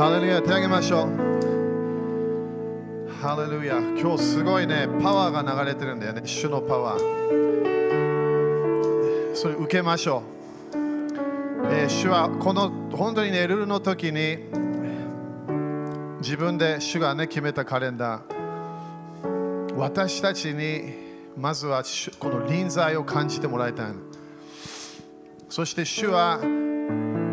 [0.00, 1.08] ハレルヤ手上げましょう
[3.20, 7.00] ハレルヤ今日すごいねパワーが流れてるんだよね主のパワー
[9.34, 10.22] それ受けましょ
[10.72, 10.76] う、
[11.70, 14.38] えー主はこの本当にねルールの時に
[16.22, 20.94] 自分で主がね決めたカレンダー私たちに
[21.36, 21.84] まずは
[22.18, 23.92] この臨在を感じてもらいたい
[25.50, 26.40] そして主は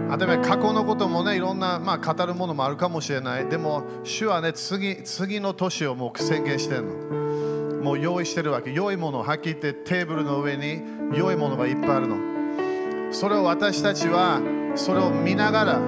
[0.10, 3.48] あとね過去のこともねいろんな、まあ、語るものもあるかもしれない。
[3.48, 7.84] でも主はね次次の年をもう宣言してるの。
[7.84, 8.72] もう用意してるわけ。
[8.72, 10.82] 良いものをはっきり言ってテーブルの上に
[11.14, 12.18] 良いものがいっぱいあるの。
[13.14, 14.42] それを私たちは
[14.76, 15.82] それを見ながら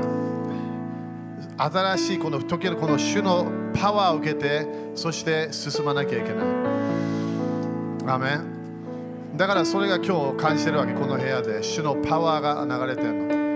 [1.57, 4.65] 新しいこの時のこの主のパワーを受けて
[4.95, 6.47] そして進まなきゃいけない。
[8.07, 9.37] アメン。
[9.37, 11.63] だからそれが今日感じてるわけこの部屋で。
[11.63, 13.48] 主のパワーが流れてるの。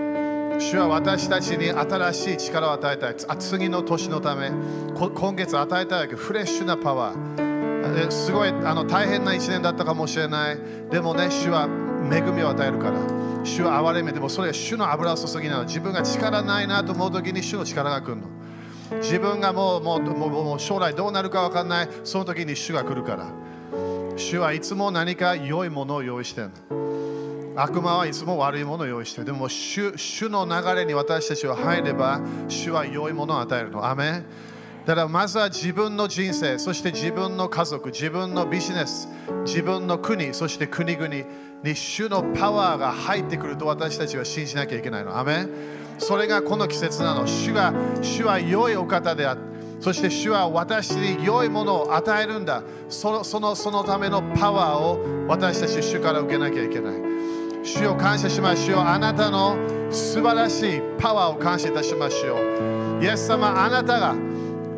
[0.58, 3.16] 主は私たちに新しい力を与えたい。
[3.38, 4.50] 次の年のため
[4.96, 8.10] 今月与えたいフレッシュなパワー。
[8.10, 10.58] すごいあの大変な一年だったかもしれない。
[10.90, 11.68] でもね主は
[12.10, 12.98] 恵みを与えるから。
[13.44, 15.64] 主は憐れめでもそれは主の油注ぎなの。
[15.64, 18.22] 自分が力ないなと思う時に主の力が来るの。
[19.00, 21.88] 自分がもうもうもうもう将来どうなるか分かんない。
[22.04, 23.26] その時に主が来るから。
[24.16, 26.84] 主はいつも何か良いものを用意してるの。
[27.56, 33.86] 悪魔はいつも悪いものを用意してでも主主の流れに私たちは入れば主は良いものを与えるの。
[33.86, 34.22] アメ
[34.84, 39.08] だからまずは自分の人生そして自分の家族自分のビジネス
[39.46, 41.24] 自分の国そして国々に
[41.74, 45.18] 主のパワーが入ってくると私たちは信じなきゃいけないの。
[45.18, 45.46] アメ
[45.98, 47.26] それがこの季節なの。
[47.26, 52.62] 主が主は良いお方であってそして主は私に良いものを与えるんだ。
[52.88, 56.94] そのそのそのためのパワーを私たち主から受けなきゃいけない。
[57.64, 59.56] 主を感謝しましょうあなたの
[59.90, 64.14] 素晴らしいパワーを感謝いたしましょうイエス様あなたが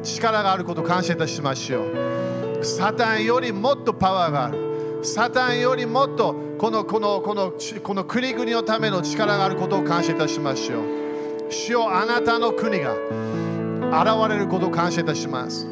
[0.02, 4.66] 力があることを感謝いたしましょうサタンよりもっとパワーがある。
[5.02, 7.52] サタンよりもっとこのこのこの
[7.82, 15.66] この国々のための力があることを感謝いたしましょう主よあなたの国が現れることを感謝いたします。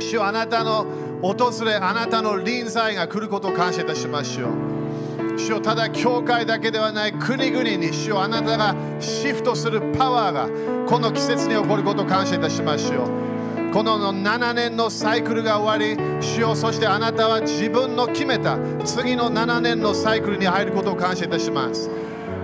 [0.00, 0.86] 主よあなたの
[1.22, 4.85] 訪れあなたの臨在が来ることを感謝いたしましょう
[5.36, 10.48] 主よただ教会だけではない国々に主よあなたがシフトするパワーが
[10.86, 21.90] この季節に起こることを感謝いたしましょうこの7年のサイクルが終わり主よそしてあなたは自分の決めた次の7年のサイクルに入ることを感謝いたします。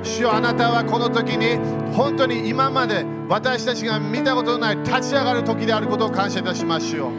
[0.05, 1.57] 主よあなたはこの時に
[1.95, 7.13] 本当に今まで私たちが見たことのない立ち上がる時であることを感謝いたしましょう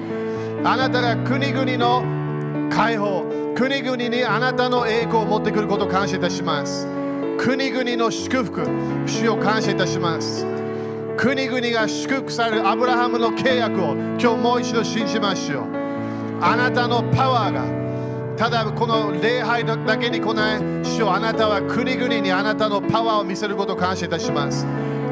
[0.66, 2.23] あなたが国々の
[2.74, 3.24] 解放。
[3.56, 6.88] 国々にあなたの栄光を持ってくることを感謝いたします。
[7.38, 8.68] 国々の祝福
[9.06, 10.46] 主を感謝いたします。
[11.16, 15.64] 国々が祝福されるアブラハムの契約を今日もう一度信じましょう。
[16.42, 17.84] あなたのパワーが
[18.36, 24.66] ただこの礼拝だけに来ない主よあなたは国々にあなたのパワーを見せることを感謝いたします。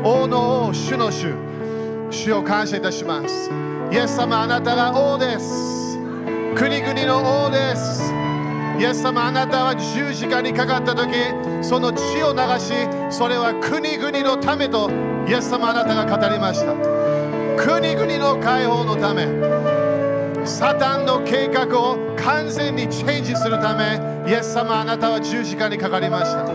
[0.03, 1.35] 王の王主の主
[2.09, 3.51] 主を感謝いたします。
[3.91, 5.80] イエス様あなたが王です。
[6.56, 8.12] 国々の王です。
[8.79, 11.13] イエス様あなたは十字架にかかった時
[11.62, 12.73] その血を流し
[13.09, 14.90] それは国々のためと
[15.28, 16.73] イエス様あなたが語りました。
[17.57, 19.28] 国々の解放のため
[20.45, 26.45] サタンの計画を完全にチェンジするためイエス様あなたは十字架にかかりました。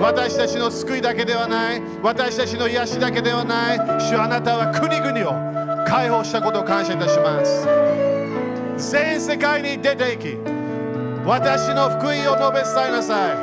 [0.00, 8.03] 私たちの救いだけではない私たちの癒しだけではない主あなたは国々を解放したことを感謝いたします。
[8.76, 10.36] 全世界に出て行き
[11.24, 13.36] 私の福音を述べ伝えなさい。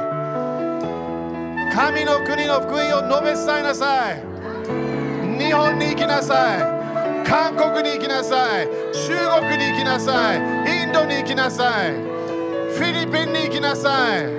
[1.73, 4.21] 神の国の福音を述べ伝えなさい。
[5.39, 7.25] 日本に行きなさい。
[7.25, 8.67] 韓国に行きなさい。
[8.93, 10.37] 中国に行きなさい。
[10.37, 11.93] インドに行きなさい。
[11.93, 14.29] フィリピンに行きなさい。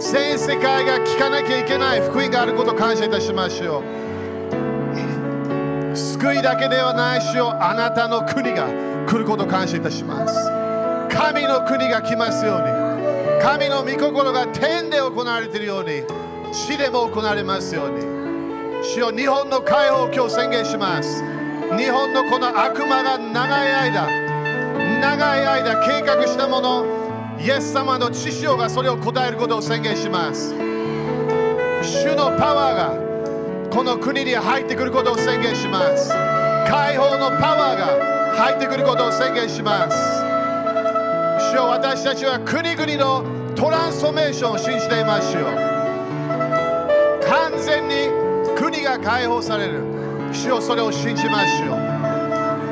[0.00, 3.84] 全世界が聞かなきゃいけない福音があることを感謝いたしましょ
[5.92, 5.96] う。
[5.96, 8.89] 救いだけではないしよあなたの国が。
[9.06, 10.34] 来ることを感謝いたします。
[11.08, 13.42] 神の国が来ますように。
[13.42, 16.02] 神の御心が天で行われているように。
[16.52, 18.04] 地でも行われますように。
[18.82, 21.22] 主よ日本の解放を今日宣言します。
[21.76, 24.08] 日本のこの悪魔が長い間
[25.00, 26.84] 長い間計画したもの
[27.38, 30.54] イエス様の知性がそれを答えることを宣言します。
[31.82, 36.10] 主のパワーがこの国に入ってくることを宣言します。
[36.68, 39.96] 解放のパワーが入ってくることを宣言します。
[41.50, 45.44] 主よ私たちは国々のトランスフォーメーションを信じていましょう
[47.28, 48.08] 完全に
[48.56, 49.90] 国が解放される。
[50.32, 51.74] 主よそれを信じましょう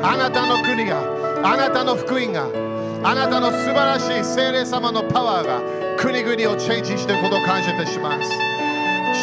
[0.01, 1.01] あなたの国が
[1.43, 2.47] あなたの福音が
[3.03, 5.61] あなたの素晴らしい聖霊様のパワーが
[5.97, 8.31] 国々をチェンジしていることを感謝いたします。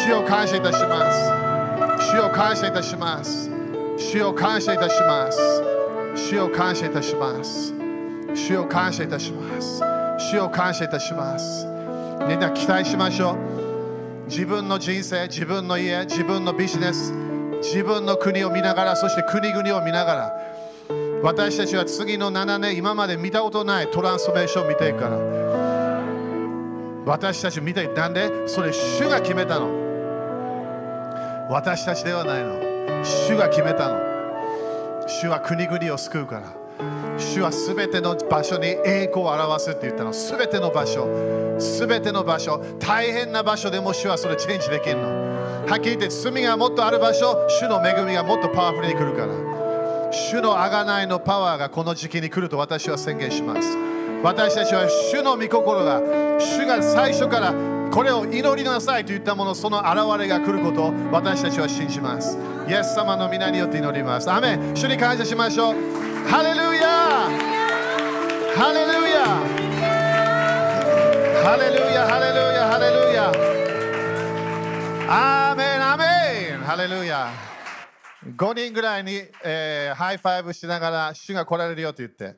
[0.05, 2.11] 主を感謝いたします。
[2.11, 3.49] 主を感謝いたします。
[3.97, 5.76] 主を感謝いたします。
[6.17, 7.73] 主を感謝いたします。
[8.33, 9.81] 主を感謝いたします。
[10.31, 11.65] 主を感謝いたします。
[12.27, 13.37] みんな期待しましょう。
[14.27, 17.13] 自分の人生自分の家自分のビジネス
[17.61, 20.33] 自分の国を見ながらそして国々を見ながら
[21.23, 25.17] 私たちは次の7年今まで見たことないトランスフォーメーションを見ていくから。
[27.05, 28.47] 私たち見てなんで？
[28.47, 29.69] それ主が決めたの。
[31.49, 32.59] 私たちではないの。
[33.05, 34.06] 主が決めたの。
[35.07, 36.53] 主は国々を救うから
[37.17, 40.13] 主はすべての場所に栄光を表すって言ったの。
[40.13, 41.07] すべての場所
[41.59, 45.65] すべての場所大変な場所でも主はそれチェンジできるの。
[45.65, 49.33] はっきり言って罪がもっとある場所主の恵みがもっとパワフルに来るから。
[50.11, 53.75] 主の贖いのパワーがこの時期に来ると私は宣言します。
[54.23, 56.01] 私たちは主の御心が
[56.39, 62.37] 主が最初からこれを祈りなさいと言ったものその現れが来ることを私たちは信じます。
[62.67, 64.29] イエス様の皆によって祈ります。
[64.29, 64.75] アメン。
[64.75, 65.75] 主に感謝しましょう。
[66.27, 67.47] ハレルヤ。
[68.55, 69.25] ハレルヤ。
[71.43, 72.07] ハレルヤ。
[72.07, 72.67] ハレルヤ。
[72.67, 73.31] ハレルヤ。
[75.09, 75.91] アーメン。
[75.93, 76.03] アメ
[76.57, 76.59] ン。
[76.59, 77.31] ハレルヤ。
[78.35, 82.35] 5人ぐらいに、えー、 high five しながら主が来られるよと言って。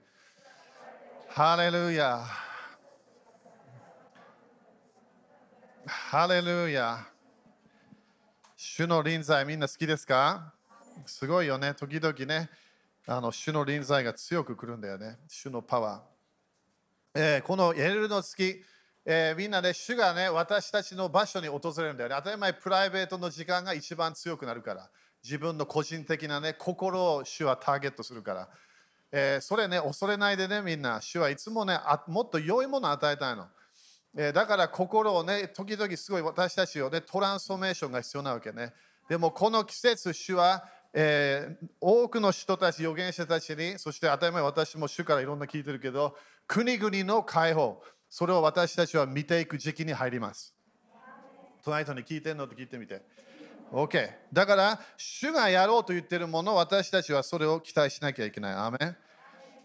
[1.29, 2.21] ハレルヤ。
[5.89, 7.03] ハレルヤ。
[8.55, 10.53] 主の臨在みんな好きですか？
[11.07, 11.73] すごいよね。
[11.73, 12.47] 時々ね、
[13.07, 15.17] あの主の臨在が強く来るんだよね。
[15.27, 17.19] 主のパワー。
[17.19, 18.63] えー、このエルの月、
[19.03, 22.15] えー、みんなね、主がね、私たちの場所に訪れるんだよね。
[22.17, 24.87] 当たり前、プライベートの時間が一番強くなるから。
[25.23, 28.49] 自分の個人的なね、心を主はターゲットするから。
[29.11, 31.01] えー、それね、恐れないでね、みんな。
[31.01, 33.47] 主はいつもね、もっと良いものを与えたいの。
[34.15, 38.73] え、だから心をね、時々すごい私たちをね、トランスフォーメーションが必要なわけね。
[39.07, 46.15] でもこの季節、主は、えー、多くの人たち、預言者たちに、そして当たり前私も主からいろんな聞いてるけど、
[46.47, 50.55] 国々の解放、それを私たちは見ていく時期に入ります。
[51.63, 53.03] 隣人に聞いてんのって聞いてみて。
[53.71, 54.09] OK。
[54.33, 58.53] だから、主がやろうと言ってるもの、私たちはそれを期待しなきゃいけない。
[58.53, 58.95] アメ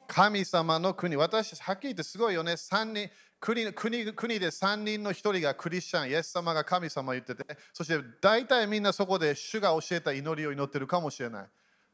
[0.06, 2.52] 神様の国、私たちはっきり言ってすごいよね。
[2.52, 3.10] 3人
[3.44, 7.44] 国国国で3人の1人がクリスチャン、イエス様が神様言ってて、
[7.74, 11.46] そして大体みんなそこで主が教えた祈りを祈ってるかもしれない。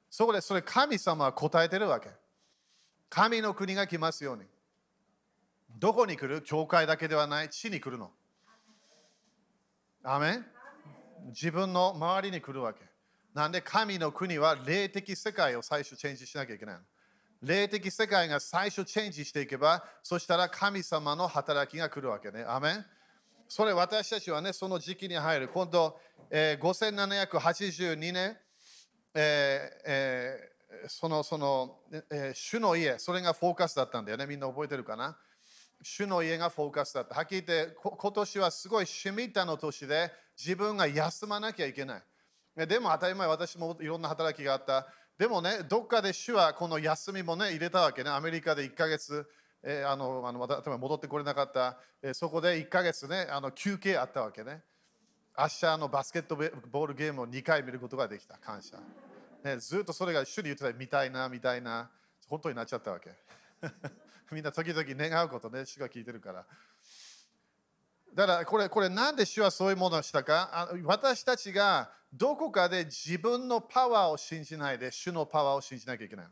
[0.09, 2.11] そこでそれ神様は答えてるわけ。
[3.09, 4.45] 神の国が来ますように。
[5.77, 6.41] どこに来る？
[6.43, 8.13] 教会だけではない、地に来るの。
[10.05, 10.47] アメン？
[11.31, 12.85] 自分の周りに来るわけ。
[13.35, 16.83] なんで神の国は霊的世界を最初チェンジしなきゃいけないの？
[17.43, 22.45] 霊的世界が最初チェンジしていけば、そしたら神様の働きが来るわけね。
[22.47, 22.87] アメン
[23.49, 25.49] それ私たちはね、その時期に入る。
[25.49, 25.99] 今度、
[26.31, 28.37] えー、5782年、
[29.15, 34.27] えーえー、その、その、えー、主の家、それがフォーカスだったんだよね。
[34.27, 35.19] みんな覚えてるかな？
[35.83, 37.15] 主の家がフォーカスだった。
[37.17, 41.99] はっきり言って、今年はすごいシミタの年で、自分が休まなきゃいけな
[42.57, 42.67] い。
[42.67, 44.87] でも当たり前、私もいろんな働きがあった。
[45.21, 48.09] でもね、どっかで主はこの休みもね、入れたわけね。
[48.09, 49.29] アメリカで1ヶ月、
[49.63, 54.63] えー、あのあのまた戻ってこれなかった、えー、そこで1ヶ月ね、あの休憩あったわけね。
[55.37, 58.39] 明日のバスケットボールゲームを2回見ることができた。
[58.39, 58.79] 感謝。
[59.45, 61.91] ね、ずっとそれが主に言ってた見たいな、見たいな。
[62.27, 63.11] 本当になっちゃったわけ。
[64.33, 66.47] みんな時々願うことね、主が聞いてるから。
[68.15, 70.69] だからこれ、これなんで主はそういうものをしたか？
[70.85, 76.27] 私たちがどこかで自分のパワーを信じないで主のパワーを信じなきゃいけない。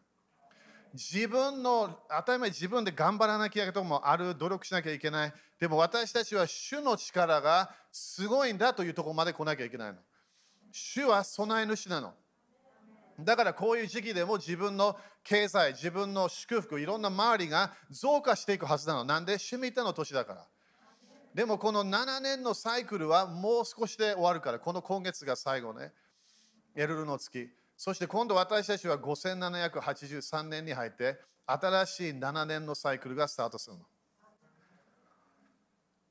[0.94, 5.32] 自分の当たり前自分で頑張らなきゃいけないともある努力しなきゃいけない。
[5.60, 9.98] でも私たちは主の力がすごいんだというところまで来なきゃいけないの。
[10.72, 12.14] 主は備え主なの。
[13.20, 19.04] だからこういう時期でも自分の経済、自分の祝福、いろんな周りが増加していくはずなの。
[19.04, 19.32] なんで？
[19.32, 20.46] 趣味の年だから。
[21.34, 25.92] でもこの7年のサイクルはもう少しで終わるから、この今月が最後ね。
[26.74, 27.50] エルルの月。
[27.76, 33.84] そして今度私たちは5783年に入って、新しい7年のサイクルがスタートするの。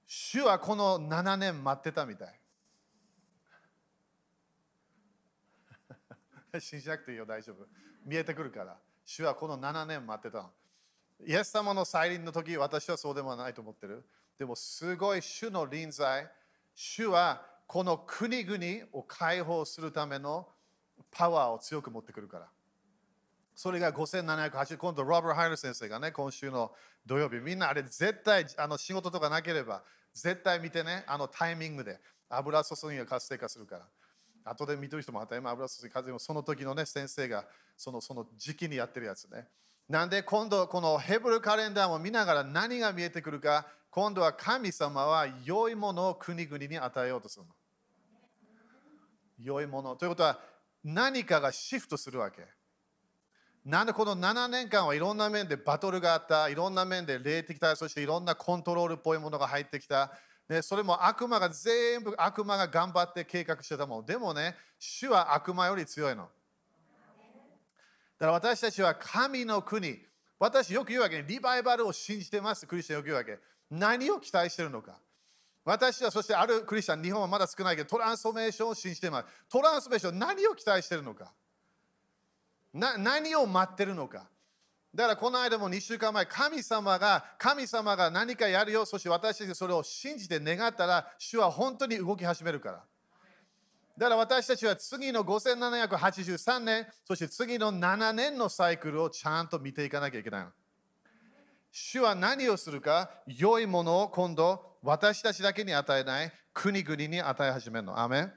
[0.08, 2.40] 主はこの7年待ってたみたい。
[6.62, 7.68] 信じなくていいよ、大丈夫。
[8.06, 8.78] 見えてくるから。
[9.06, 10.54] 主はこの7年待ってたの。
[11.26, 14.06] イエス様の再臨の時、私はそうでもないと思ってる。
[14.38, 16.30] でもすごい主の臨在、
[16.76, 20.48] 主はこの国々を解放するための
[21.12, 22.48] パワーを強く持ってくるから。
[23.56, 26.72] それが5780今度ロバート・ハイル先生がね今週の
[27.08, 29.82] 土曜日みんなあれ絶対あの仕事とかなければ
[30.14, 33.88] 絶対見てねあのタイミングで油注ぎが活性化するから。
[34.50, 39.48] 後で見てる人も当たり前油注ぎ風もその時のね先生がそのその時期にやってるやつね。
[39.90, 47.52] なんで今度このヘブルカレンダーを見ながら何が見えてくるか今度は神様は良いものを国々に与えようとするの
[49.42, 50.40] 良いものということは
[50.84, 52.42] 何かがシフトするわけ
[53.68, 60.14] なんでこの7年間はいろんな面でバトルがあった、いろんな面で霊的対そしていろんなコントロールっぽいものが入ってきた。
[60.48, 64.06] ね、それも悪魔が全部悪魔が頑張って計画してたもん。
[64.06, 66.30] でもね、主は悪魔より強いの。
[68.20, 70.00] だから私たちは神の国。
[70.40, 72.68] 私よく言うわけに、リバイバルを信じてます。
[72.68, 73.40] クリスチャンよく言うわけ。
[73.72, 75.00] 何を期待してるのか。
[75.66, 79.28] 私はそしてあるクリスチャン、日本はまだ少ないけど、トランスフォーメーションを信じてます。
[79.50, 81.34] トランスフォーメーション、何を期待してるのか。
[82.74, 84.28] な何を待ってるのか。
[84.94, 92.84] だからこの間も2週間前、神様が、神様が何かやるよ、そして私たちそれを信じて願ったら、主は本当に動き始めるから。
[93.98, 100.52] だから私たちは次の5783年、そして次の7年のサイクルをちゃんと見ていかなきゃいけないの。
[101.72, 108.00] 主は何をするか、良いものを今度私たちだけに与えない国々に与え始めるの。
[108.00, 108.34] アメン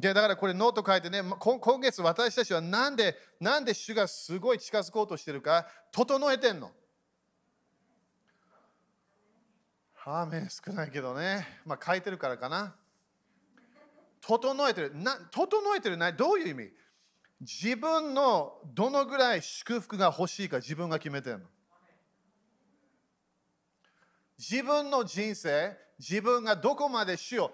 [0.00, 6.70] だからこれノート書いてね、今月私たちはなんで、なんで主がすごい近づこうとしてるか、整えてんの。
[10.04, 11.60] アーメン少ないけどね。
[11.64, 12.76] まあ書いてるからかな。
[14.26, 14.92] 整えてる。
[14.94, 16.16] な整えてるない？
[16.16, 16.70] どういう意味？
[17.40, 21.44] 自分のどのぐらい祝福が欲しいか自分が決めてるの？
[24.38, 27.52] 自分の人生、自分がどこまで主を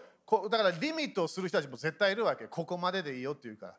[0.50, 2.46] だからリミットをする人たちも絶対いるわけ。
[2.46, 3.76] ここまででいいよっていうから。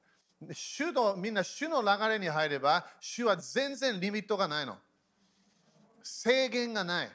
[0.53, 4.77] 主のみんな主の流れに入れば、主は全然リミットがないの。
[6.03, 7.09] 制限がない。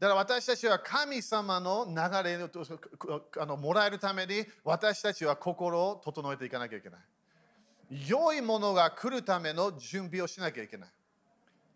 [0.00, 1.94] だから私たちは神様の流
[2.26, 2.48] れを
[3.38, 7.00] あのもらえるために私たちは心を整えていかなきゃいけない。
[8.08, 10.88] 良いものが来るための準備をしなきゃいけない。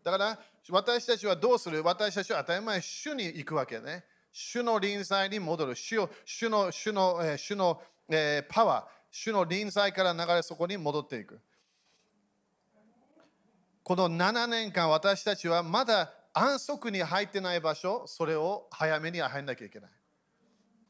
[0.03, 0.39] だから
[0.71, 1.83] 私たちはどうする？
[1.85, 4.05] 私たちは当たり前主に行くわけね。
[4.33, 5.75] 主の臨在に戻る。
[5.75, 11.39] 主主の主の、えー、主の、えー、パワー、主の臨在から流れそこに戻っていく。
[13.83, 19.91] この7年間、私たちはまだ安息に入ってない場所、それを早めに入んなきゃいけない。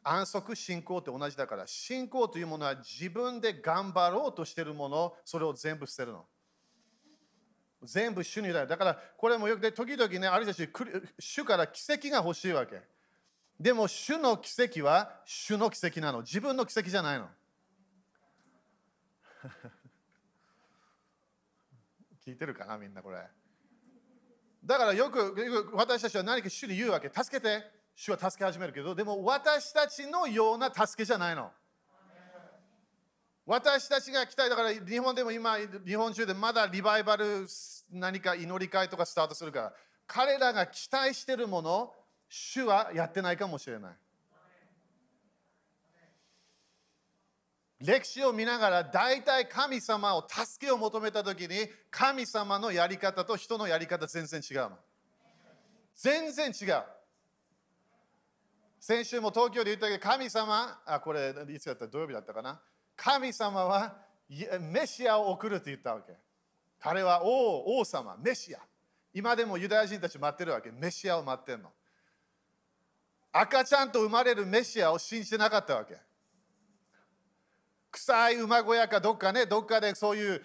[0.03, 6.25] 安息、信仰って同じだから、信仰というものは自分で頑張ろうとしているもの、それを全部捨てるの。
[7.83, 8.67] 全部主にだ。
[8.67, 10.73] だから、これもよくで、時々ね、ある人たち、
[11.19, 12.81] 主から奇跡が欲しいわけ。
[13.61, 16.23] でも主の奇跡は主の奇跡なの。
[16.23, 17.29] 自分の奇跡じゃないの。
[22.27, 23.29] 聞いてるかなみんなこれ。
[24.65, 27.11] だからよく私たちは何か主に言うわけ。
[27.15, 27.63] 助けて。
[27.97, 31.51] 主は助け始めるけど、でも私たちのような助けじゃないの。
[33.47, 37.47] 私たちが期待だから日本でも今、日本中でまだリバイバル
[37.93, 39.73] 何か祈り会とかスタートするから、
[40.07, 41.93] 彼らが期待してるもの、
[42.29, 43.97] 主はやってないかもしれない。
[47.81, 54.71] 歴史を見ながら大体神様を助けを求めた時に神様のやり方と人のやり方全然違うの。
[55.97, 56.83] 全然違う。
[58.81, 61.87] 先週も東京で言ったけど神様、あ、これいつだった？
[61.89, 62.61] 土曜日だったかな？
[62.97, 63.97] 神様は
[64.61, 66.13] メシアを送るって言ったわけ。
[66.81, 68.59] 彼は王王様、メシア。
[69.13, 70.71] 今でもユダヤ人たち待ってるわけ。
[70.71, 71.71] メシアを待ってるの。
[73.33, 75.97] 赤ちゃんと生まれるメシアを信じてなかったわけ。
[77.95, 80.43] 臭い馬小屋かどっかね、どっかでそういう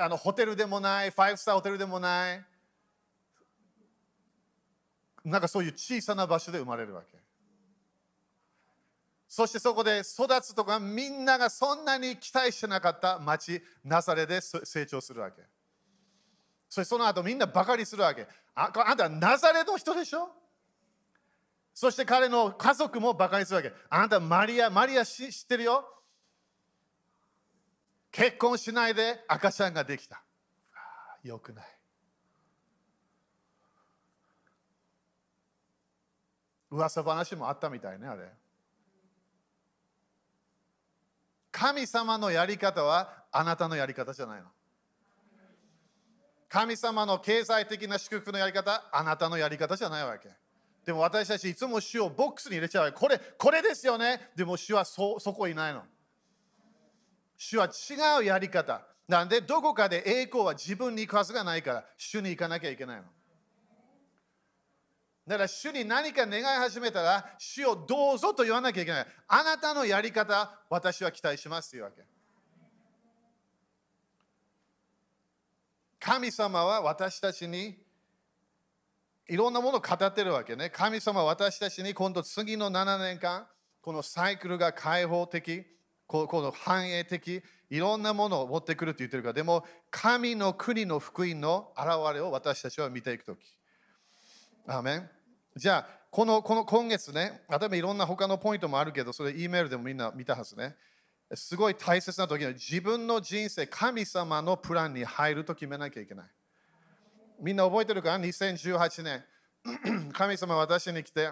[0.00, 2.44] あのホテルでもない、ファイブスターホテルでもない、
[5.24, 7.18] なんかそういう小さな場所で生まれるわけ。
[9.28, 15.42] そしてそこで育つとかみんながそんなに期待してなかった町、ナザレで成長するわけ。
[16.68, 18.26] そしてその後みんなバカにするわけ。
[18.54, 20.28] ああんたナザレの人でしょ？
[21.74, 23.72] そして彼の家族も馬鹿にするわけ。
[23.88, 25.88] あなたマリア、マリア知ってるよ？
[28.12, 30.22] 結婚しないで赤ちゃんができた。
[31.24, 31.64] よくない。
[36.70, 38.30] 噂話もあったみたいね、あれ。
[41.50, 44.46] 神様のやり方はあなたのやり方じゃないの。
[46.48, 50.28] 神様の経済的な祝福のやり方、あなたのやり方じゃないわけ。
[50.84, 52.92] でも私たちいつも主をボックスに入れちゃう。
[52.92, 54.30] これ、これですよね。
[54.34, 55.84] でも主はそそこいないの。
[57.44, 58.86] 主は違うやり方。
[59.08, 63.02] なんで、どこかで栄光は自分に行くはずがないから、主に行かなきゃいけないの。
[65.26, 69.06] だから主に何か願い始めたら、主をどうぞと言わなきゃいけない。
[69.26, 72.04] あなたのやり方、私は期待しますというわけ。
[75.98, 77.76] 神様は私たちに
[79.28, 80.70] いろんなものを語ってるわけね。
[80.70, 83.48] 神様は私たちに今度次の7年間、
[83.80, 85.66] このサイクルが開放的、
[86.12, 93.38] この繁栄的、いろんなものを持ってくると言ってるから、でも神の国の福音の現れを私たちは見ていくとき。
[94.66, 95.10] アメン
[95.56, 100.76] じゃあ、このこの今月ね、例えばいろんな他のポイントもあるけど、それ E メールでもみんな見たはずね。
[101.34, 106.26] すごい大切な時に自分の人生、神様のプランに入ると決めなきゃいけない。
[107.40, 109.24] みんな覚えてるか ?2018 年、
[110.12, 111.30] 神様私に来て、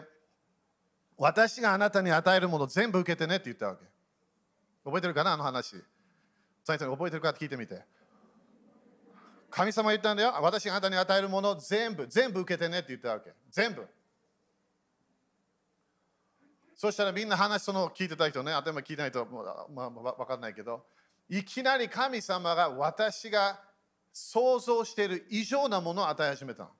[1.19, 3.90] 私があなたに与えるもの全部受けてねって言ったわけ。
[4.91, 5.77] 覚えてるかなあの話。
[6.67, 7.83] 覚えてるかって聞いてみて。
[9.51, 10.35] 神様言ったんだよ。
[10.41, 13.33] 私があなたに与えるもの全部、全部受けてねって言ったわけ。
[13.51, 13.87] 全部。
[16.77, 19.27] そしたらみんな話その聞いてた人ね、頭聞いてないと、
[19.75, 20.85] まあ、分かんないけど、
[21.29, 23.61] いきなり神様が私が
[24.13, 26.71] 想像している以上なものを与え始めた。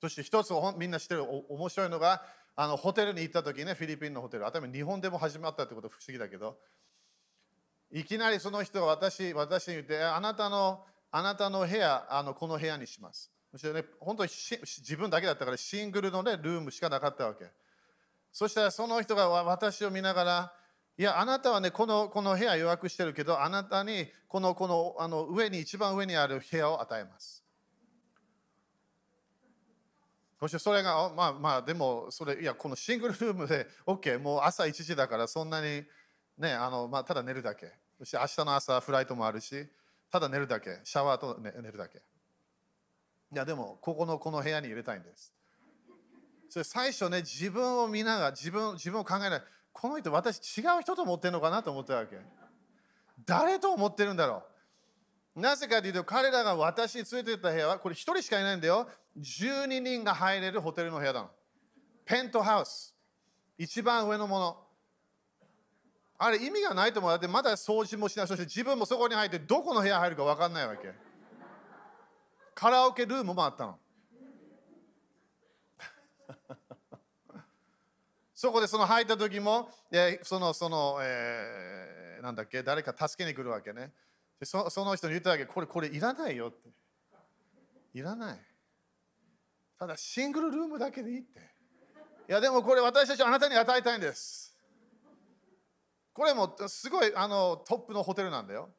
[0.00, 2.22] そして一つみんな知ってる面白いのが、
[2.56, 6.56] あのホテルに行った時ね、フィリピンのホテル、頭日本でも始まったってこと不思議だけど、
[7.92, 13.30] いきなりその人が私私に言って、あなたのあなたの部屋、あのこの部屋にします。
[13.52, 17.44] そしてね、本当に自分だけだったからシングルの、ね、ルームしかなかったわけ。
[18.32, 20.52] そしたらその人が私を見ながら、
[20.98, 27.45] いや、あなたはね、このこの部屋予約してるけど、あなたにこのこのあの上に、一番上にある部屋を与えます。
[30.38, 35.82] そしてそれが、まあまあ、でも、それ、いや、このシングルルームで OK、もう朝1時だからそんなに、
[36.38, 37.72] ね、あのまあ、ただ寝るだけ。
[37.98, 39.66] そして明日の朝フライトもあるし、
[40.10, 40.80] ただ寝るだけ。
[40.84, 41.98] シャワーと寝るだけ。
[41.98, 42.02] い
[43.32, 45.32] や、でも、ここのこの部屋に入れたいんです。
[46.50, 49.42] それ最初ね、自分を見ながら、自分自分を考えない。
[49.72, 52.18] この人、私違う人と思ってるのかなと思ったわけ。
[53.24, 54.42] 誰と思ってるんだろ
[55.34, 58.88] うなぜかというと、彼らが私に連れて行った部屋は、これ1人しかいないんだよ。
[59.18, 61.30] 12人が入れるホテルの部屋だの。
[62.04, 62.94] ペントハウス。
[63.58, 64.56] 一番上のもの。
[66.18, 67.10] あれ意味がないと思う。
[67.10, 68.28] だってまだ掃除もしない。
[68.28, 70.92] そして自分もそこに入ってどこの部屋入るか分かんないわけ。
[72.54, 73.78] カラオケルームもあったの。
[78.34, 83.92] そこでその入った時も、え、その、その、えー、なんだっけ、誰か助けに来るわけね。
[84.42, 86.70] そその人に言ったわけ、これ、これいらないよって。
[87.94, 88.38] いらない。
[89.78, 91.40] ただ、シングルルームだけでいいって。
[92.28, 94.56] いや、でもこれ私たちはあなたに与えたいんです。
[96.12, 98.70] これもすごいあのトップのホテルなんだよ。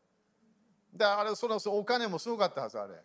[0.92, 2.96] で、あれ、そのお金もすごかったはず、あれ。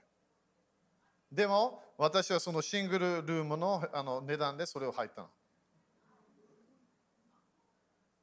[1.31, 5.29] でも、私はそのシングルルームのあの値段でそれを入ったの。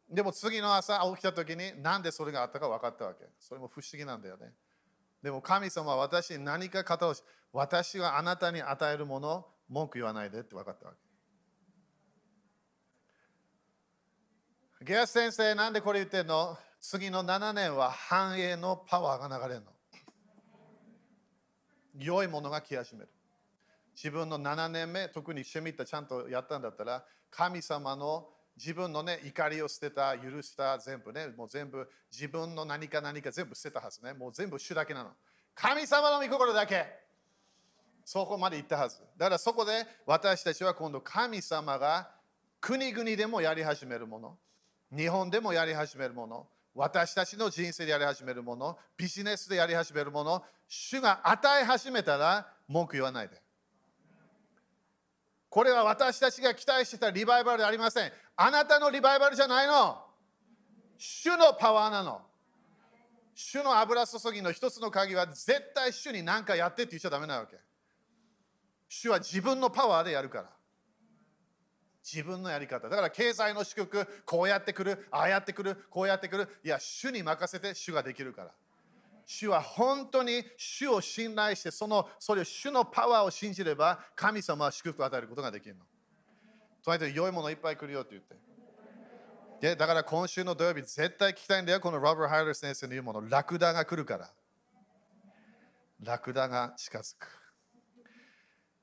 [0.10, 3.26] でも次の朝起きた時に何でそれがあったか分かったわけ。
[3.40, 4.52] それも不思議なんだよね。
[5.22, 11.00] でも神様は私に何か語をし、私はあなたに与えるもの、文句言わないでって分かったわけ。
[14.86, 16.58] ゲアス先生、なんでこれ言ってんの？
[16.80, 19.72] 次の7年は繁栄のパワーが流れるの。
[21.98, 23.10] 良いものが来始める。
[23.94, 34.14] 自分の7年目、特にシェミッタちゃんとやったんだったら、神様の自分のね、怒りを捨てた、許した、全部ね、もう全部自分の何か何か全部捨てたはずね。
[34.14, 35.12] もう全部主だけなの。
[35.54, 36.86] 神様の御心だけ。
[38.12, 38.98] そこまで行ったはず。
[39.18, 42.10] だからそこで私たちは今度神様が
[42.60, 44.36] 国々でもやり始めるもの、
[44.92, 53.40] 日本でもやり始めるもの、私たちの人生でやり始めるもの、ビジネスでやり始めるもの、主が与え始めたら文句言わないで。
[55.48, 58.12] これは私たちが期待してたリバイバルではありません。
[58.36, 60.04] あなたのリバイバルじゃないの。
[60.98, 62.24] 主のパワーなの。
[63.36, 67.69] 主の油注ぎの一つの鍵は絶対主に何かやってって言っちゃダメなわけ。
[68.90, 70.50] 主は自分のパワーでやるから。
[72.04, 72.90] 自分のやり方。
[72.90, 76.50] だから経済の祝福、こうやってくる、ああやってくる、こうやってくる。
[76.64, 78.52] いや、主に任せて主ができるから。
[79.26, 85.86] 主は本当に主を信頼して、そのそれを主のパワーを信じれば、神様は祝福を与えることができるの。
[86.84, 88.36] 隣で良いものいっぱい来るよって言って。
[89.60, 94.32] でだから今週の土曜日、絶対聞きたいんだよ、このロバー・ハイラー先生の言うもの、ラクダが来るから。
[96.02, 97.39] ラクダが近づく。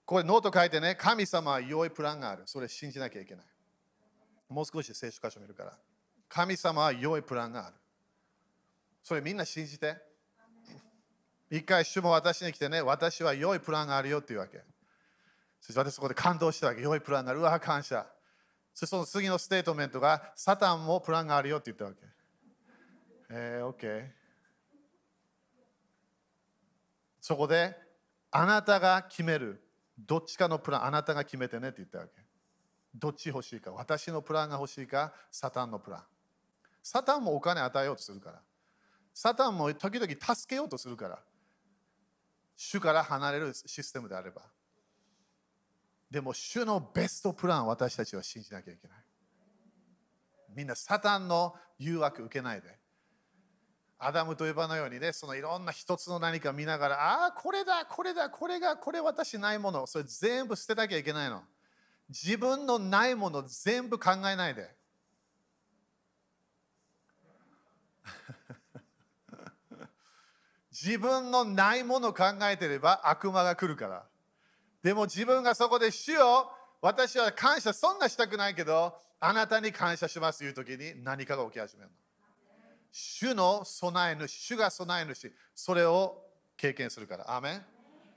[0.06, 2.44] これノート書いてね、神様は良いプランがある。
[2.46, 3.44] それ信じなきゃいけない。
[4.48, 5.76] もう少し聖書箇所見るから。
[6.28, 7.76] 神様は良いプランがある。
[9.02, 9.96] それみんな信じて。
[11.50, 14.62] 一回主も私に来てね、私は良いプランがあるよっていうわけ。
[15.60, 16.82] そして私そこで感動したわけ。
[16.82, 17.40] 良いプランがある。
[17.40, 18.06] うわ、感謝。
[18.74, 21.98] そしてその次のステートメントが、サタンもプランがあるよって言ったわけ。
[23.30, 24.08] えー、OK。
[27.20, 27.76] そこで、
[28.30, 29.65] あなたが決める。
[29.98, 32.12] どっちかのプラン、あなたが決めてねって言ったわけ。
[32.94, 33.72] どっち欲しいか。
[33.72, 36.04] 私のプランが欲しいか、サタンのプラン。
[36.82, 38.42] サタンもお金与えようとするから。
[39.12, 41.22] サタンも時々助けようとするから。
[42.56, 44.42] 主から離れるシステムであれば。
[46.10, 48.98] でも、主のベストプラン私たちは信じなきゃいけない。
[50.54, 52.78] みんなサタンの誘惑受けないで。
[53.98, 61.42] アダムとエバのようにね、そのいろんな一つの何か見ながら、ああ、これだ、これだ、これが、これ私ないもの、それ全部捨てなきゃいけないの。
[62.08, 64.76] 自分のないもの全部考えないで。
[70.70, 74.06] 自分のないもの考えてれば悪魔が来るから。
[74.82, 82.05] でも自分がそこで主よ私は感謝そんなしたくないけどあなたに感謝しますという時に何かが起き始めるの。
[82.98, 86.24] 主の備え主、主が備え主、それを
[86.56, 87.36] 経験するから。
[87.36, 87.64] アメン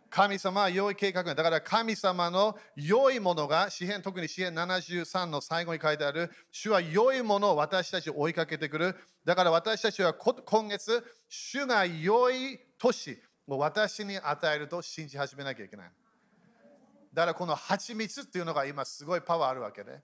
[0.09, 8.95] 神様は良い計画だから神様の良いものが、詩篇特に詩篇73の最後に書いてある、主は良いものを私たちを追いかけてくる。
[9.25, 15.91] だから私たちは今月、主が良い年を私に与えると信じ始めなきゃいけない。
[17.13, 19.99] だからこの蜂蜜っていうのが今すごいパワーあるわけで、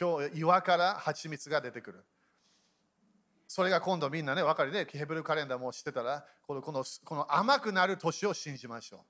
[0.00, 2.02] 今日岩から蜂蜜が出てくる。
[3.50, 9.04] それが今度みんなね、分かりで、ヘブルカレンダーも知ってたら、このこのこの甘くなる年を信じましょ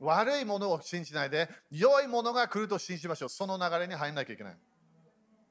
[0.00, 0.06] う。
[0.06, 3.28] 悪いものを信じないで、良いものが来ると信じましょう。
[3.28, 4.56] その流れに入らなきゃいけない。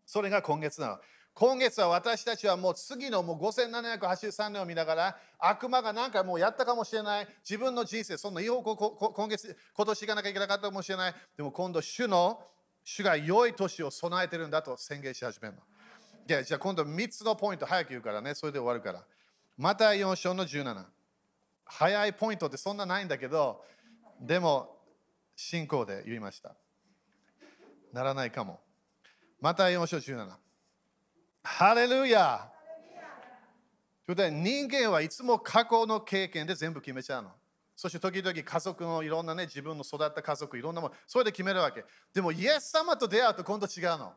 [0.07, 0.97] それが今月なの。
[1.35, 12.41] 今月は私たちはもう次のもう5783年を見ながら悪魔が何かもうやったかもしれない自分の人生そんないい方向今月今年行かなきゃいけなかったかもしれないでも今度主の
[12.83, 15.61] 主が良い年を備えてるんだと宣言し始めるの
[16.29, 19.03] じゃあ今度3つのポイント早く言うからね、それで終わるから。
[19.57, 20.85] また4章の17。
[21.65, 23.63] 早いポイントってそんなないんだけど、
[24.21, 24.77] でも
[25.35, 26.55] 信仰で言いました。
[27.91, 28.59] ならないかも。
[29.41, 30.29] また4章17。
[31.43, 32.51] ハレルヤ
[34.05, 37.31] ということで人間はいつも過去の経験で全部決めちゃうの。
[37.75, 41.85] そして時々家族のいろんなね、自分の育った家族、いろんなもの、それで決めるわけ。
[42.13, 44.13] でも、イエス様と出会うと今度違うの。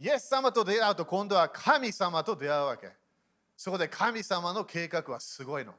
[0.00, 2.88] イエス様と出会うと今度は神様と出会うわけ。
[3.54, 5.74] そこで神様の計画はすごいの。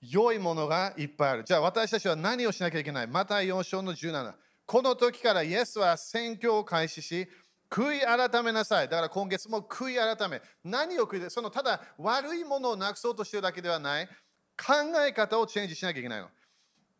[0.00, 1.44] 良いものがいっぱいある。
[1.44, 3.08] じゃあ私たちは何をしなきゃいけない？
[3.08, 4.32] また4章の17。
[4.64, 7.28] この時からイエスは宣教を開始し、
[7.68, 8.88] 悔い改めなさい。
[8.88, 10.40] だから今月も悔い改め。
[10.62, 11.30] 何を悔い？
[11.30, 14.06] そのただ悪いものをなくそうとしてるだけではない。
[14.56, 16.28] 考え方をチェンジしなきゃいけないの。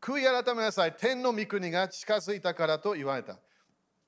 [0.00, 0.96] 悔い改めなさい。
[0.98, 3.36] 天の御国が近づいたからと言われた。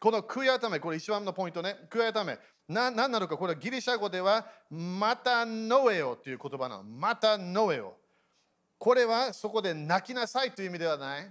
[0.00, 1.76] この悔い改め、これ一番のポイントね。
[1.90, 2.38] 悔い改め。
[2.66, 6.84] な何なのか、これはギリシャ語では、またノエオという言葉なの。
[6.84, 7.94] またノエオ。
[8.78, 11.30] これはそこで泣きなさいという意味ではない。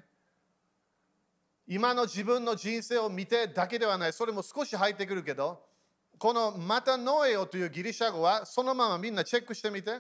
[1.67, 4.13] 今の自分の人生を見てだけではない。
[4.13, 5.63] それも少し入ってくるけど、
[6.19, 9.99] このまたノエオというギリシャ語はそのままみんなチェックしてみて。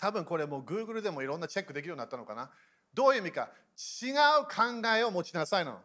[0.00, 2.50] 多分これもう Google でもいろんなチェックできるようになったのかな。
[2.92, 3.50] どういう意味か。
[4.02, 5.80] 違う考えを持ちなさいの。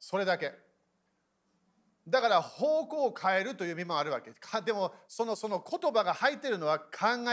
[0.00, 0.67] それだけ。
[2.08, 6.84] だから方向を変えるという意味もあるわけでもそのその言葉が入っているのは考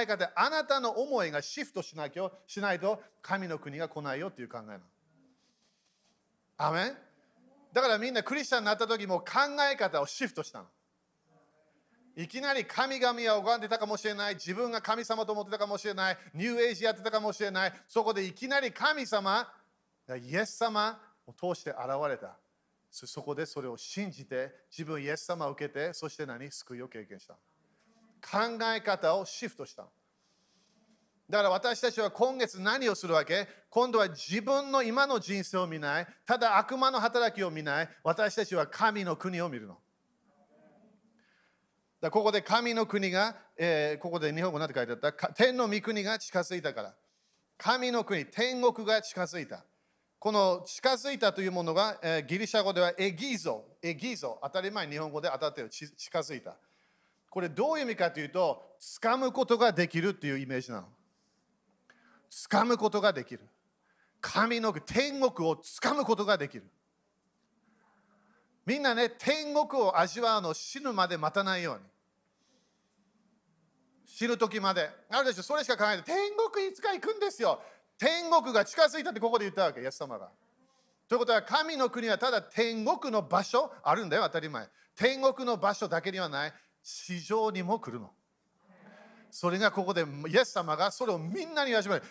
[0.02, 4.80] え方あなたの思いがシフトしなきゃしないと神の国が来ないよという考えなの。
[6.58, 6.98] アメン？
[7.74, 9.26] だからみんなクリスチャンになった時も考
[9.72, 10.66] え方をシフトしたの。
[12.18, 14.36] いきなり神々は拝んでたかもしれない。
[14.36, 16.18] 自分が神様と思ってたかもしれない。
[16.34, 17.74] ニューエイジやってたかもしれない。
[17.90, 19.46] そこでいきなり神様、
[20.08, 22.38] イエス様を通して現れた。
[22.96, 26.50] そこでそれを信じて、自分イエス様を受けて、そして何？
[26.50, 27.34] 救いを経験した。
[28.22, 29.86] 考え方をシフトした。
[31.30, 33.48] だから私たちは今月何をするわけ？
[33.70, 36.08] 今度は自分の今の人生を見ない。
[36.26, 37.90] ただ悪魔の働きを見ない。
[38.04, 39.78] 私たちは神の国を見るの。
[42.00, 45.12] だここで神の国が、えー、ここで日本語なんて書いてあった？
[45.34, 46.96] 天の御国が近づいたから。
[47.58, 49.66] 神の国、天国が近づいた。
[50.20, 56.56] この近づいたというものが、えー、ギリシャ語ではエギーゾ、エギゾ、当たり前日本語で当たってる、近づいた。
[57.30, 60.88] これどういう意味かというと、掴むことができるっていうイメージなの。
[62.32, 63.42] 掴むことができる。
[64.22, 66.64] 神の天国をつかむことができる。
[68.66, 71.82] みんなね、天国を味わうの死ぬまで待たないように。
[74.06, 74.90] 死ぬ時まで。
[75.10, 76.04] あるでしょ、それしか考えない。
[76.04, 76.16] 天
[76.52, 77.62] 国いつか行くんですよ。
[77.98, 80.30] 天国が近づいたってここで言ったわけ、イエス様が。
[81.08, 84.68] ということは、神の国はただ天国の場所あるんだよ、当たり前。
[84.96, 86.54] 天国の場所だけにはない、
[86.84, 88.12] 市場にも来るの。
[89.32, 92.04] それがここで、イエス様がそれをみんなに始める。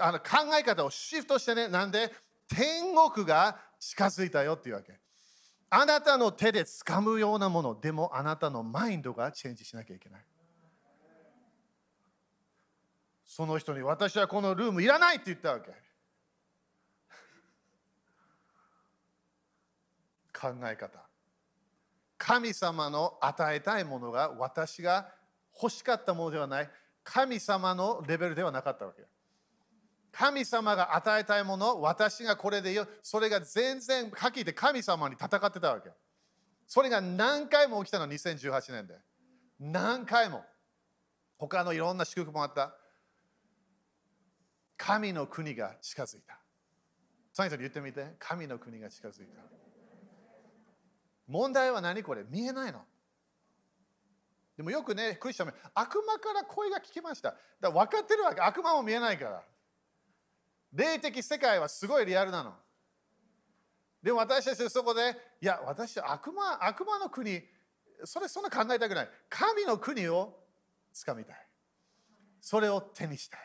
[0.00, 2.12] あの考え方をシフトしてね、なんで？
[2.48, 4.98] 天国が近づいたよっていうわけ。
[5.70, 10.24] あなたの手で掴むようなもの、でもあなたのマインドがチェンジしなきゃいけない。
[13.38, 15.70] その人に私はこのルームいらないって言ったわけ。
[20.36, 21.08] 考え方。
[22.16, 25.14] 神様の与えたいものが私が
[25.54, 26.70] 欲しかったものではない。
[27.04, 29.06] 神様のレベルではなかったわけ。
[30.10, 35.92] 神様が与えたいもの、私がこれでよ、それが全然、はっきり言って神様に戦ってたわけ。
[36.66, 38.98] それが何回も起きたの、2018年で。
[39.60, 40.44] 何回も。
[41.36, 42.74] 他のいろんな祝福もあった。
[44.78, 46.38] 神の国が近づいた。
[47.32, 48.14] サインさん言ってみて。
[48.18, 49.42] 神の国が近づいた。
[51.26, 52.24] 問題は何これ？
[52.30, 52.80] 見えないの。
[54.56, 57.30] でもよくね、クリスチャン悪魔から声が聞きました。
[57.30, 58.40] だから分かってるわけ。
[58.40, 59.42] 悪魔も見えないから。
[60.72, 62.54] 霊的世界はすごいリアルなの。
[64.02, 67.42] でも私たちそこで、いや、私は悪魔、悪魔の国、
[68.04, 69.08] それそんな考えたくない。
[69.28, 70.38] 神の国を
[70.92, 71.46] つかみたい。
[72.40, 73.40] それを手にしたい。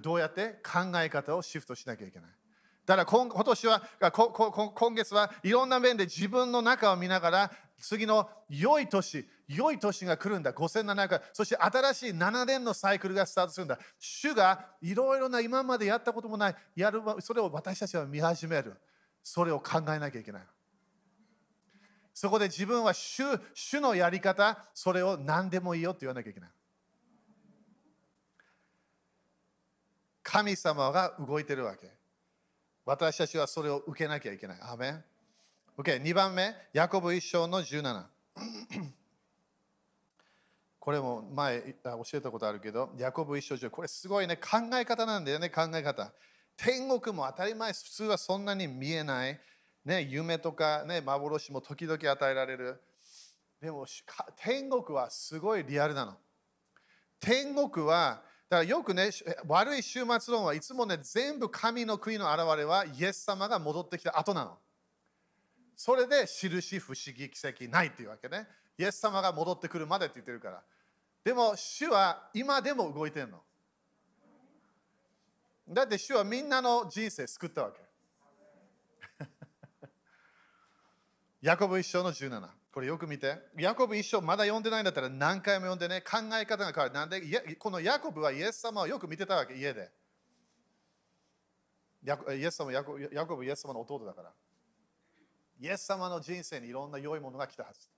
[0.00, 2.30] どうやって考え方をシフトしなきゃいけない。
[2.86, 3.82] だから今今年は
[4.74, 10.52] 今月はいろんな面で自分の中を見ながら次の良い年良い年が来るんだ。
[10.52, 13.78] 5700回そして新しい7年のサイクルがスタートするんだ。
[13.98, 16.56] 主がいろいろな今までやったこともない。
[16.76, 18.74] やるそれを私たちは見始める。
[19.22, 20.42] それを考えなきゃいけない。
[22.14, 26.50] そこで自分は主主のやり方それを何でもいいよって言わなきゃいけない。
[30.34, 31.86] 神様が動いてるわけ
[32.84, 34.58] 私たちはそれを受けなきゃいけない。
[34.62, 35.04] アメン
[35.78, 38.02] OK、2番目、ヤコブ一章の17。
[40.80, 46.12] これも前教えたことあるけど、ヤコブ一章10、これすごいね、考え方なんだよね、考え方。
[46.56, 49.40] 天国も当たり前、普通はそんなに見えない。
[49.84, 52.82] ね、夢とか、ね、幻も時々与えられる。
[53.60, 53.86] でも、
[54.34, 56.16] 天国はすごいリアルなの。
[57.20, 59.10] 天国はだからよくね、
[59.48, 64.58] 悪い終末論はいつもね、全部神の国の現れはイエス様が戻ってきた後なの。
[65.74, 68.46] それで印、不思議、奇跡ないっていうわけね。
[68.78, 70.62] イエス様が戻ってくるまでって言ってるから。
[71.24, 73.42] でも主は今でも動いてるの。
[75.68, 77.80] だって主はみんなの人生救ったわけ。
[81.42, 82.48] ヤコブ一章の17。
[82.74, 83.38] これよく見て。
[83.56, 86.92] ヤコブ一章まだ読んでないんだったら何回も読んでね、考え方が変わる。
[86.92, 89.92] なんでこのヤコブはイエス様をよく見てたわけ、家で。
[92.36, 94.32] イエス様ヤコヤコブイエス様の弟だから。
[95.60, 97.88] イエス様の人生にいろんな良いものが来たはず。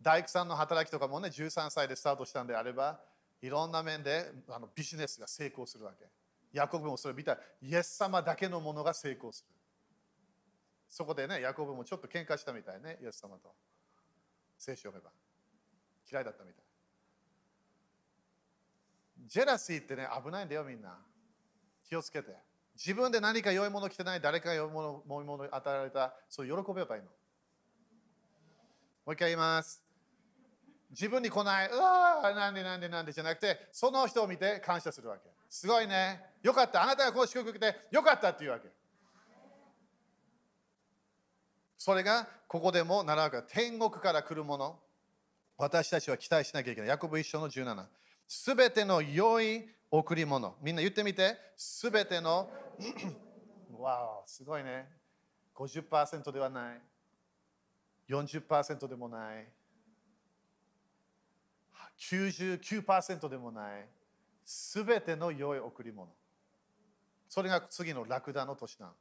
[0.00, 3.00] 大工さんの働きとかもね、13歳でスタートしたんであれば、
[3.42, 6.06] いろんな面であのビジネスが成功するわけ。
[6.54, 9.61] ヤコブもそれ見たイエス様だけのものが成功する。
[10.92, 13.54] そこでね、ヤコブもちょっと喧嘩したみたいね、イエス様と。
[14.58, 15.10] 聖書を読めば。
[16.10, 16.64] 嫌いだったみたい。
[19.26, 20.98] ジェラシーってね、危ないんだよ、みんな。
[21.88, 22.36] 気をつけて。
[22.76, 27.08] 自分で何か良いもの来てない、誰かが良いもの、もいもの与えられた、そう喜べばいいの。
[27.08, 27.12] も
[29.06, 29.82] う一回言います。
[30.90, 35.30] 自分に来ない、うわー、なんでなんでなんでじゃなくて、その人を見て感謝するわけ。
[35.48, 36.22] すごいね。
[36.42, 36.82] よかった。
[36.82, 38.68] あなたがこの祝福受けて、よかったっていうわけ。
[41.84, 44.78] それがここでも習うから天国から来るもの
[45.56, 46.90] 私たちは期待しなきゃいけない。
[46.90, 47.84] ヤコブ一章の17。
[48.28, 50.54] すべての良い贈り物。
[50.62, 51.36] みんな言ってみて。
[51.56, 52.48] すべての
[53.80, 54.86] わお、すごいね。
[55.56, 56.80] 50%ではない。
[58.08, 59.48] 40%でもない。
[61.98, 63.88] 99%でもない。
[64.44, 66.08] すべての良い贈り物。
[67.28, 68.92] それが次のラクダの年なの。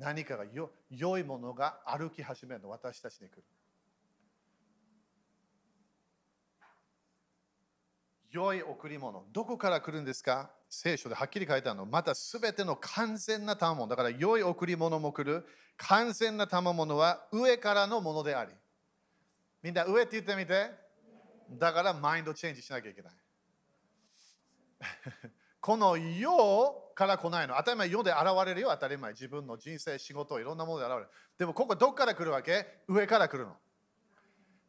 [0.00, 3.44] 何かがよ良いものが歩き始めるの私たちに来る。
[8.30, 9.24] 良い贈り物。
[9.32, 10.50] どこから来るんですか？
[10.70, 11.84] 聖書ではっきり書いてあるの。
[11.84, 13.88] またすべての完全な賜物。
[13.88, 15.44] だから良い贈り物も来る。
[15.76, 18.52] 完全な賜物は上からのものであり。
[19.62, 20.70] みんな上って言ってみて。
[21.58, 23.12] だからマインドチェンジしなきゃいけない。
[25.60, 27.56] この世から来ないの。
[27.56, 29.12] 当たり前、世で現れるよ、当たり前。
[29.12, 31.08] 自分の人生、仕事、いろんなもので現れる。
[31.38, 32.66] でも、ここどっから来るわけ？
[32.88, 33.56] 上から来るの。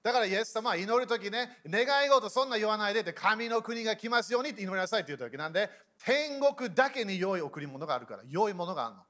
[0.03, 5.69] だからイエス様は祈るときね、願い事そんな言わないでって神の国が来ますようにって祈りなさいって言うときなんで、
[6.03, 9.01] 天国だけに良い贈り物があるから、良いものがあるの。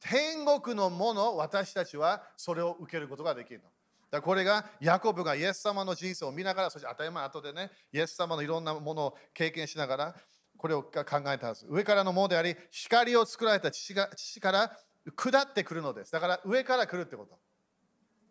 [0.00, 3.66] 天国のもの、私たちはそれを受けることができるの。
[4.10, 10.14] だこれがヤコブがイエス様の人生を見ながら、そして当たり前後でね、イエス様のいろんなものを経験しながら、
[10.62, 11.66] これを考えたはず。
[11.68, 14.78] 上からのものであり、光を作られた父が父から
[15.16, 16.12] 下ってくるのです。
[16.12, 17.36] だから上から来るってこと。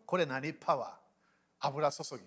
[0.05, 1.67] これ何パワー？
[1.67, 2.23] 油注ぎ。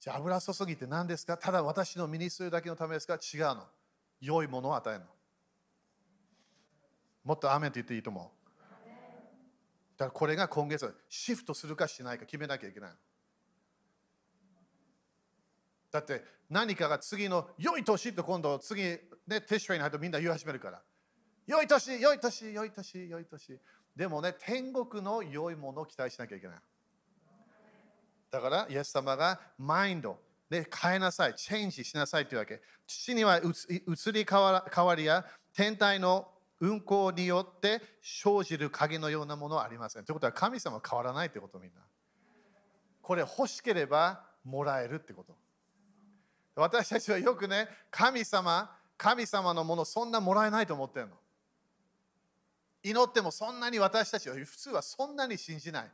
[0.00, 1.38] じゃあ油注ぎって何ですか？
[1.38, 3.14] ただ私の身にするだけのためですか？
[3.14, 3.64] 違うの。
[4.20, 5.06] 良いものを与えるの。
[7.24, 8.24] もっとアメンと言っていいと思う。
[9.96, 12.90] だからこれが今月シフトするかしないか決めなきゃいけない。
[15.94, 20.82] だって何かが次の良い年と今度次ねテシュレに入るとみんな言い始めるから。
[21.46, 23.60] 良い年、良い年、良い年、良い年。
[23.94, 26.56] でもね、天国の良いものを期待しなきゃいけない。
[28.28, 30.18] だから、イエス様がマインド
[30.50, 32.60] で変えなさい、チェンジしなさいというわけ。
[32.88, 36.26] 父には移り変わりや天体の
[36.58, 40.04] 運行によって生じる影のようなものはありません。
[40.04, 41.82] ということは神様は変わらないということみんな。
[43.00, 45.43] これ欲しければもらえるってこと。
[46.56, 51.14] 私たちはよくね、神様、神様のものそんなもらえないと思ってるの。
[52.82, 55.90] 祈ってもそんなに私たちは普通はそんなに信じない。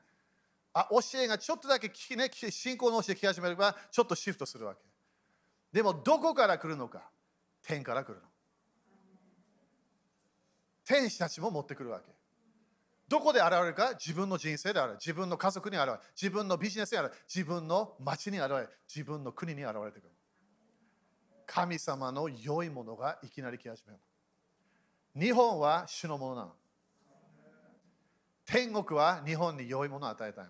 [0.72, 4.80] あ教えがちょっとだけ聞き、ね、信仰の教え聞き始めればちょっとシフトするわけ。
[5.72, 7.08] でもどこから来るのか
[7.62, 8.22] 天から来るの。
[10.84, 12.12] 天使たちも持ってくるわけ。
[13.08, 14.92] どこで現れるか自分の人生で現れる。
[14.94, 15.98] 自分の家族に現れる。
[16.20, 17.22] 自分のビジネスに現れる。
[17.32, 18.70] 自分の町に現れる。
[18.88, 20.10] 自分の国に現れてくる。
[21.52, 23.98] 神様の良いものがいきなり来始める。
[25.20, 26.52] 日本は主のものなの。
[28.46, 30.44] 天国は日本に良いものを与えたい。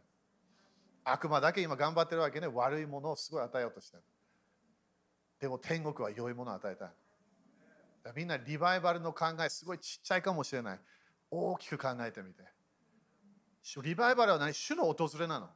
[1.05, 2.49] 悪魔だけ今頑張ってるわけね。
[2.49, 4.03] 悪いものをすごい与えようとしてる。
[5.41, 6.91] でも天国は良いものを与えたい。
[8.15, 10.81] みんなリバイバルの考えすごいちっちゃいかもしれない。
[11.31, 12.43] 大きく考えてみて。
[13.83, 14.53] リバイバルは何？
[14.53, 15.49] 主の訪れなの。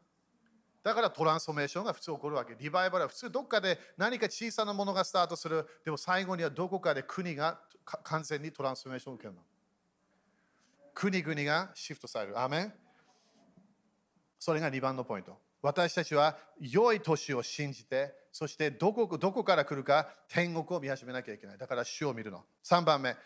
[0.85, 2.55] だからトランスフォーメーションが普通起こるわけ。
[2.61, 5.67] リバイバルは普通どっかで何か小さなものがスタートする。
[5.83, 7.59] でも最後にはどこかで国が
[8.03, 9.41] 完全にトランスフォーメーションを受けるの。
[10.93, 12.39] 国々がシフトされる。
[12.39, 12.73] アメン
[14.39, 15.39] それが2番のポイント。
[15.63, 21.59] 私たちは良い年を信じて、そしてどこどこから来るか天国を見始めなきゃいけない。
[21.59, 22.45] だから主を見るの。
[22.63, 23.17] 3番目。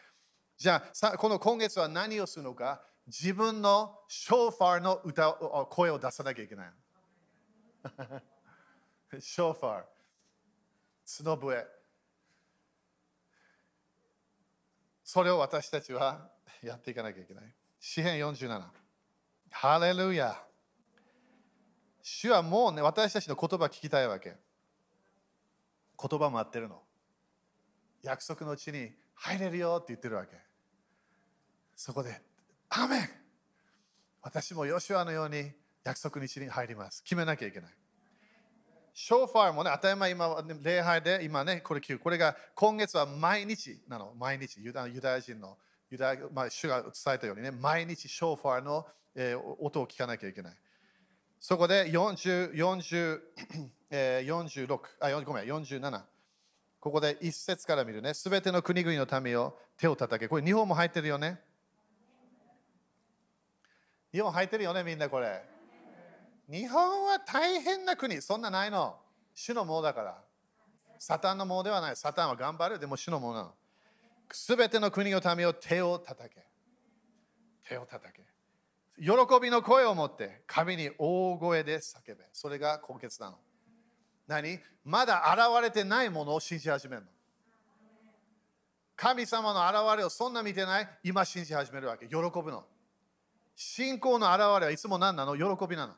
[0.56, 5.32] じゃあ、この今月は何をするのか自分のショーファーの歌
[5.70, 6.72] 声を出さなきゃいけない。
[9.20, 11.66] ショーファー、角笛。
[15.04, 16.30] それを私たちは
[16.62, 17.54] やっていかなきゃいけない。
[17.80, 18.62] 詩編47。
[19.50, 20.36] ハレルヤ。
[22.02, 24.36] 主はもうね、私たちの言葉聞きたいわけ。
[26.00, 26.82] 言葉待ってるの。
[28.02, 30.36] 約束のうちに入れるよって言ってるわけ。
[31.74, 32.20] そこで、
[32.68, 33.08] アメン
[34.20, 35.52] 私もヨシュアのように
[35.88, 37.02] 約束のうちに入ります。
[37.02, 37.70] 決めなきゃいけない。
[38.92, 41.98] ショーファーもね、当たり前今、礼拝で今ね、これ聞く。
[41.98, 44.12] これが今月は毎日なの。
[44.18, 45.56] 毎日、ユダユダヤ人の、
[45.90, 50.54] ユダヤまあ、主が伝えたようにね、毎日ショーファーの、えー、音を聞かなきゃいけない。
[51.40, 53.20] そこで40、40、
[53.90, 56.02] えー、46あ、ごめん、47。
[56.80, 58.12] ここで一節から見るね。
[58.12, 60.28] すべての国々の民を手を叩け。
[60.28, 61.40] これ日本も入ってるよね。
[64.12, 65.57] 日本入ってるよね、みんなこれ。
[66.50, 68.22] 日本は大変な国。
[68.22, 68.96] そんなないの。
[69.34, 70.18] 主のものだから。
[70.98, 71.96] サタンのものではない。
[71.96, 72.78] サタンは頑張る。
[72.78, 73.54] でも主のものなの。
[74.32, 76.42] すべての国の民を手を叩け。
[77.68, 78.22] 手を叩け。
[79.00, 82.16] 喜びの声を持って神に大声で叫べ。
[82.32, 83.38] それが根血なの。
[84.26, 84.58] 何？
[84.84, 87.08] まだ現れてないものを信じ始めるの。
[88.96, 90.88] 神様の現れをそんな見てない？
[91.04, 92.08] 今信じ始めるわけ。
[92.08, 92.64] 喜ぶの。
[93.54, 95.36] 信仰の現れはいつも何なの？
[95.36, 95.94] 喜びなの。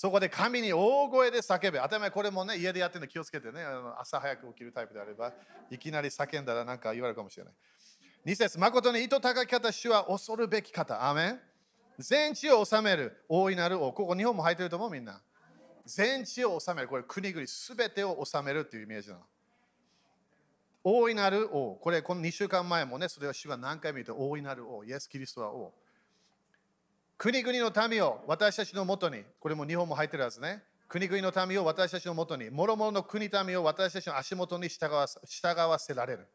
[0.00, 1.78] そこで神に大声で叫べ。
[1.78, 3.62] 当たり前これもね、家でやってるの気をつけてね。
[3.98, 5.30] 朝早く起きるタイプであれば、
[5.70, 7.52] いきなり叫んだら何か言われるかもしれない。
[8.24, 11.06] 2節誠に糸高き方、主は恐るべき方。
[11.06, 11.40] アメン
[11.98, 13.92] 全地を治める大いなる王。
[13.92, 15.20] ここ日本も入ってると思うみんな。
[15.84, 16.88] 全地を治める。
[16.88, 19.20] これ国々すべてを治めるっていうイメージなの。
[20.82, 21.74] 大いなる王。
[21.74, 24.82] これこの2週間前もね、それを主は何回も言って大いなる王。
[24.82, 25.74] イエス・キリストは王。
[27.20, 30.62] 国々の民を私たちのもとに、これも日本も入ってるはずね。
[30.88, 36.26] 国々の民を私たちのもとに、諸々の国民を私たちの足元に従わ従わせられる。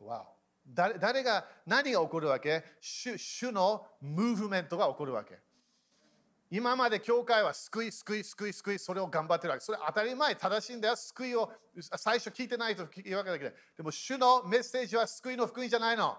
[0.00, 0.36] わお
[0.66, 2.64] 誰誰が、何が起こるわけ？
[2.80, 5.38] 主主のムーブメントが起こるわけ。
[6.50, 9.62] 今まで教会は救い、救い、救い、救い、それを頑張ってるわけ。
[9.62, 10.96] それ当たり前、正しいんだよ。
[10.96, 16.16] 救いを最初聞いてないと言うわけだけど、でも主のメッセージは救いの福音じゃないの。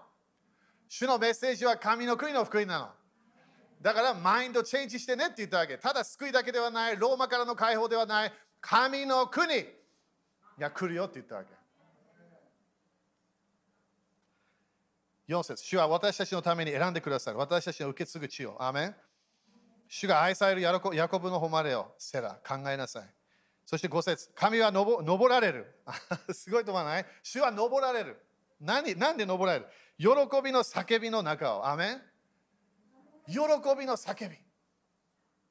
[0.88, 2.88] 主のメッセージは神の国の福音なの。
[3.82, 5.76] だからマインドチェンジしてねって言ったわけ。
[5.76, 9.66] ただ救いだけではない、ローマからの解放ではない、神の国
[10.56, 11.48] が来るよって言ったわけ。
[15.28, 17.38] 4節主は私たちのために選んでくださる。
[17.38, 18.56] 私たちの受け継ぐ地を。
[18.62, 18.94] アメン
[19.88, 23.04] 主が愛されるヤコヤコブの誉れをセラ考えなさい。
[23.66, 25.74] そして5節神は登られる。
[26.32, 27.06] すごいと思わない？
[27.22, 28.20] 主は登られる。
[28.60, 29.66] 何何で登られる？
[29.98, 30.06] 喜
[30.42, 31.66] びの叫びの中を。
[31.66, 32.02] アメン
[33.26, 33.38] 喜
[33.78, 34.36] びの叫び。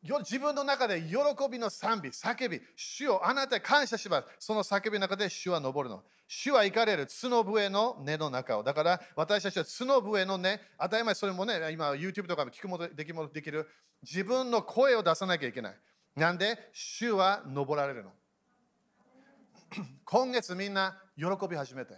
[0.03, 1.15] 自分の中で喜
[1.49, 4.28] びの賛美、叫び、主をあなた感謝します。
[4.39, 6.03] その叫びの中で主は登るの。
[6.28, 8.63] 主は行かれる角笛の根の中を。
[8.63, 13.67] だから私たちは角笛の根、当たり前それもね、今 YouTube とかも聞くもできもできる。
[14.01, 15.78] 自分の声を出さなきゃいけない。
[16.15, 18.11] なんで、主は登られるの。
[20.03, 21.93] 今月みんな喜び始めて。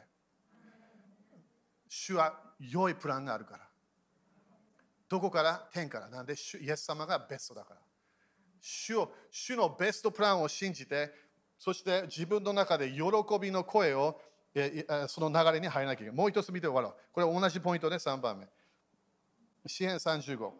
[1.87, 3.62] 主は良いプランがあるから。
[5.13, 5.69] どこから？
[5.71, 6.09] 天から。
[6.09, 6.35] なんで、イ
[6.71, 7.79] エス様がベストだから。
[8.59, 11.13] 主を主のベストプランを信じて、
[11.59, 13.03] そして自分の中で喜
[13.39, 14.19] びの声を
[15.07, 16.15] その流れに入らなきゃいけない。
[16.15, 17.01] もう一つ見て終わろう。
[17.11, 18.47] これ同じポイントで3番目。
[19.67, 20.51] 支援35。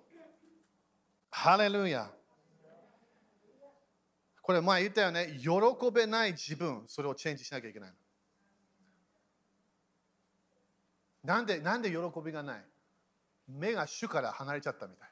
[1.31, 2.11] ハレルヤ。
[4.39, 5.39] これ前言ったよね。
[5.41, 5.49] 喜
[5.91, 7.93] べない自分、それをチェンジしなきゃいけない。
[11.23, 12.63] なんで、なんで喜びがない？
[13.47, 15.09] 目が主から離れちゃったみたい。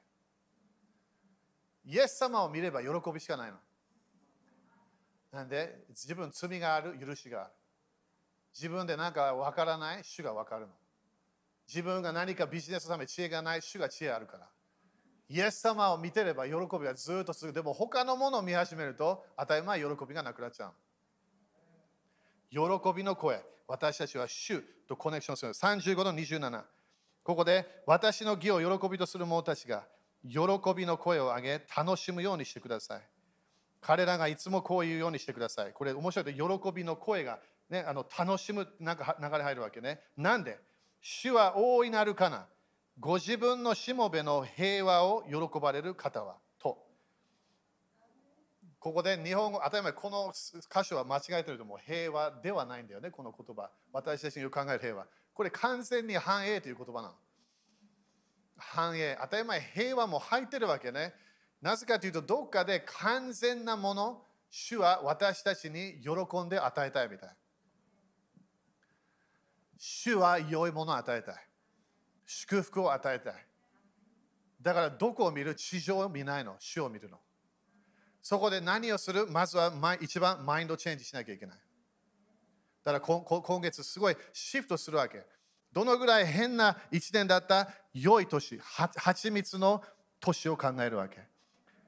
[1.85, 3.57] イエス様を見れば喜びしかないの。
[5.31, 7.51] なんで自分罪がある、許しがある。
[8.53, 10.73] 自分で何かわからない、主がわかるの。
[11.67, 14.47] 自分が何かビジネスのため知恵がない、主が知恵あるから。
[15.29, 17.55] イエス様を見てれば喜びがずっと続く。
[17.55, 20.73] でも他のものを見始めると当たり前喜びがなくなっちゃう。
[22.49, 22.57] 喜
[22.93, 23.41] びの声。
[23.65, 25.53] 私たちは主とコネクションする。
[25.53, 26.61] 35の27。
[27.23, 29.83] ここで私の義を喜びとする者たちが
[30.27, 30.39] 喜
[30.75, 33.01] びの声を上げ、楽しむようにしてください。
[33.79, 35.73] 彼らがいつもこう言うようにしてください。
[35.73, 40.01] これ面白いで、喜びの声が、ね、あの楽しむなんか流れ入るわけね。
[40.17, 40.59] なんで
[41.01, 42.45] 主は大いなるかな。
[42.99, 46.37] ご自分のしもべの平和を喜ばれる方は。
[46.59, 46.77] と。
[48.79, 51.77] ここで日本語、当たり前、この箇所は間違えてると思う。
[51.83, 53.71] 平和ではないんだよね、この言葉。
[53.91, 55.07] 私たちに考える平和。
[55.33, 57.13] これ完全に繁栄という言葉なの。
[58.57, 59.17] 繁栄。
[59.21, 61.13] 当たり前、平和も入ってるわけね。
[61.61, 67.29] なぜかというと、どっかで完全なもの、主は私たちに喜んで与えたいみたい。
[69.77, 71.35] 主は良いものを与えたい。
[72.25, 73.33] 祝福を与えたい。
[74.61, 75.55] だからどこを見る？
[75.55, 77.17] 地上を見ないの、主を見るの。
[78.21, 79.25] そこで何をする？
[79.25, 81.57] まずは一番マインドチェンジしなきゃいけない。
[82.83, 85.25] だから今月すごいシフトするわけ。
[85.71, 88.59] どのぐらい変な一年だった良い年、
[88.95, 89.83] 蜂蜜の
[90.19, 91.19] 年を考えるわけ。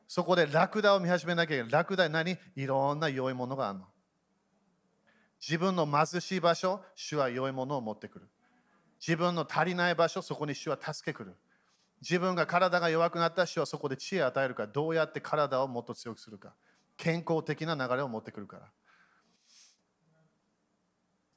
[0.08, 1.72] そこでラクダを見始めなきゃいけない。
[1.72, 2.38] ラクダ何？
[2.56, 3.86] いろんな良いものがあるの。
[5.42, 8.30] 自分の貧しい場所、主は良いものを持ってくる。
[9.06, 11.36] 自分の足りない場所、そこに主は助けくる。
[12.02, 16.54] 自分が体が弱くなった主はそこで知恵を与えるかどうやって体をもっと強くするか。
[16.96, 18.72] 健康的な流れを持ってくるから。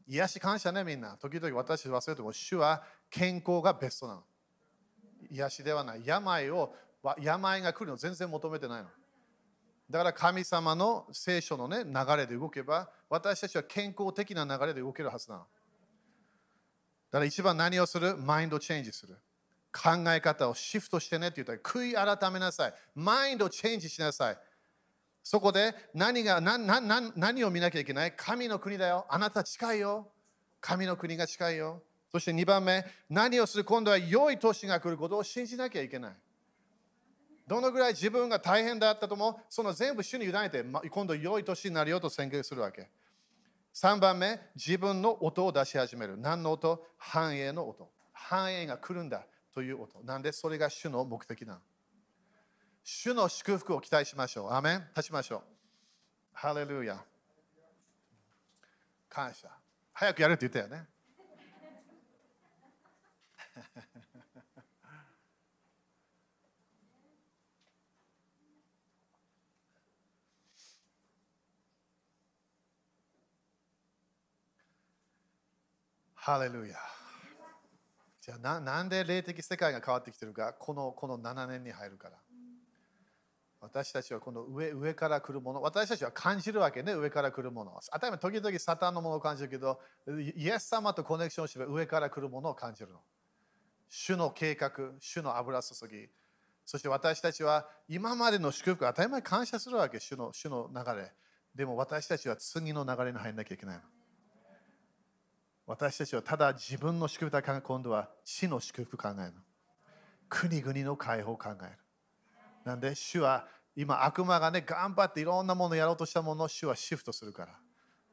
[0.09, 1.17] 癒し感謝ね、みんな。
[1.17, 4.23] 時々私忘れても、主は健康がベストなの。
[5.31, 6.03] 癒しではない。
[6.05, 6.75] 病を、
[7.21, 8.89] 病が来るの全然求めてないの。
[9.91, 15.43] だから神様の聖書の、ね、流れで動けば、私たちは健康的な流れで動けるはずなの。
[15.43, 15.47] だ
[17.13, 18.17] から一番何をする？
[18.17, 19.17] マインドチェンジする。
[19.73, 22.75] 考え方をシフトしてねって言ったら、悔い改めなさい。
[22.95, 24.39] マインドチェンジしなさい。
[25.29, 28.13] そこで何が何何何を見なきゃいけない？
[28.17, 29.07] 神の国だよ。
[29.09, 30.07] あなた近いよ。
[30.61, 31.83] 神の国が近いよ。
[32.13, 33.65] そして2番目、何をする？
[33.65, 36.13] 今度は良い年が来ることを信じなきゃいけない。
[37.45, 42.89] どのぐらい自分が大変だったとも、その全部主に委ねて、今度良い年になるよと宣言するわけ。
[43.75, 46.17] 3番目、自分の音を出し始める。
[46.17, 46.87] 何の音？
[46.99, 47.91] 繁栄の音。
[48.13, 50.01] 繁栄が来るんだという音。
[50.05, 51.59] なんでそれが主の目的なの？
[52.89, 54.53] 主の祝福を期待しましょう。
[54.53, 55.43] アメン立ちましょう。
[56.33, 57.03] ハレルヤ。
[59.09, 59.49] 感謝。
[59.93, 60.87] 早くやるって言ったよね。
[76.15, 76.77] ハレルヤ。
[78.21, 82.19] じゃあななんで霊的世界が変わってきてるかこのこの7年に入るから。
[83.61, 87.81] 私たちはこの上上から来るもの、私たちは感じるわけね、上から来るもの。
[87.93, 89.81] 当たり前、時々サタンのものを感じるけど、
[90.37, 93.01] イエス様とコネクションして上から来るものを感じるの。
[93.89, 96.09] 主の計画、主の油注ぎ、
[96.67, 101.13] そして私たちは今までの祝福、当たり前感謝するわけ、主の主の流れ。
[101.55, 103.83] でも私たちは次の流れに入らなきゃいけないの。
[105.67, 109.41] 私たちはただ自分の祝福だから今度は地の祝福考えるの。
[110.29, 111.86] 国々の解放を考える。
[112.67, 113.47] なんで主は
[113.77, 117.53] 今悪魔がね頑張っていろんなものをやろうとしたものを主はシフトするから。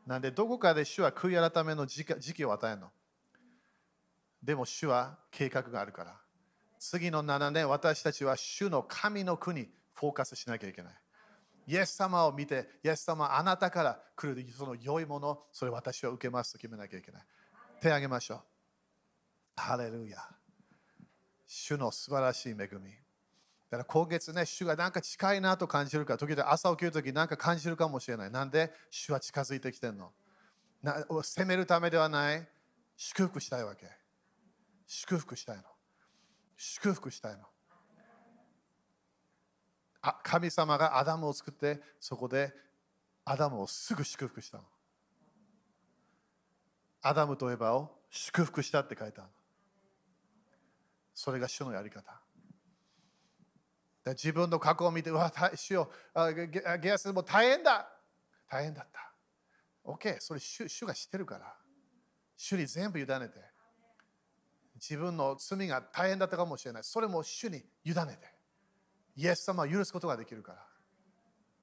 [0.06, 2.92] なんでどこかで主は悔い改めの時期を与えるの。
[4.44, 6.16] でも主は計画があるから。
[6.78, 10.94] 次の7年私たちは主の神の国フォーカスしなきゃいけない。
[11.66, 17.24] イエス様を見て、イエス様あなたから来るその良いもの、それ私は受けますと決めなきゃいけない。
[17.82, 18.42] 手を挙げましょう。
[19.56, 20.20] ハレルヤ。
[21.48, 23.03] 主の素晴らしい恵み。
[23.74, 28.30] だから今月ね、主がなんか近いなと感じるか、時々朝起きるときなんか感じるかもしれない。
[28.30, 28.72] なんで？
[28.92, 30.14] 主は近づいてきてるの
[30.84, 32.48] な責めるためではない。
[32.96, 33.90] 祝福したいわけ。
[34.86, 35.64] 祝福したいの。
[36.56, 37.40] 祝福したいの。
[40.04, 42.54] あ神様がアダムを作ってそこで
[43.26, 44.66] アダムをすぐ祝福したの。
[47.02, 49.30] アダムとエバを祝福したって書いてある
[51.16, 52.22] それが主のやり方。
[54.06, 55.92] 自分の過去を見て、うわ、主よ、
[56.82, 57.90] ゲアスも大変だ。
[58.50, 59.14] 大変だった。
[59.86, 61.56] OK、それ主主が知ってるから。
[62.36, 63.40] 主に全部委ねて。
[64.76, 66.84] 自分の罪が大変だったかもしれない。
[66.84, 68.34] それも主に委ねて。
[69.16, 70.68] イエス様を許すことができるから。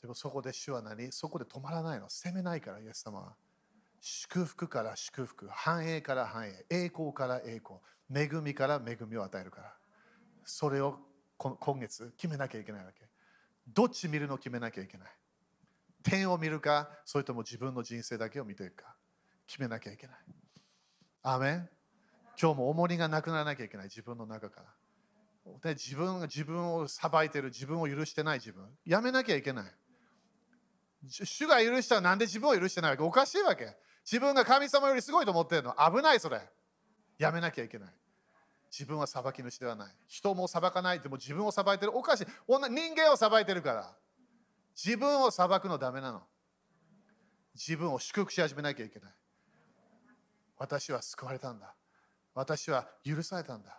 [0.00, 1.12] でもそこで主は何？
[1.12, 2.08] そこで止まらないの。
[2.08, 3.34] 責めないから、イエス様は。
[4.00, 7.80] 祝福から祝福、繁栄から繁栄、栄光から栄光、
[8.10, 9.76] 恵みから恵みを与えるから。
[10.44, 10.98] それを
[11.42, 13.08] 今月決めなきゃいけないわけ。
[13.66, 15.08] どっち見るの決めなきゃいけない。
[16.02, 18.94] 点を見るか、それとも自分の人生だけを見ていくか、
[19.46, 20.16] 決めなきゃいけない。
[21.22, 21.68] アメン。
[22.40, 23.86] 今日も重荷がなくならなきゃいけない。
[23.86, 24.66] 自分の中から。
[25.62, 27.48] で自分が自分を裁いてる。
[27.48, 28.66] 自分を許してない自分。
[28.84, 29.64] やめなきゃいけない。
[31.08, 33.02] 主が許したらなんで自分を許してないわけ？
[33.02, 33.74] おかしいわけ。
[34.04, 35.74] 自分が神様よりすごいと思ってるの。
[35.74, 36.40] 危ないそれ。
[37.18, 37.94] やめなきゃいけない。
[38.70, 42.60] 自分は裁き主ではない人も裁かないでも自分を裁いてるおかしい人
[42.96, 43.92] 間を裁いてるから
[44.76, 46.22] 自分を裁くのダメなの
[47.54, 49.12] 自分を祝福し始めなきゃいけない
[50.56, 51.74] 私は救われたんだ
[52.34, 53.78] 私は許されたんだ。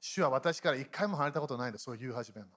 [0.00, 1.78] 主は私から一回も離れたことないんだ。
[1.78, 2.52] そう言い始めるの。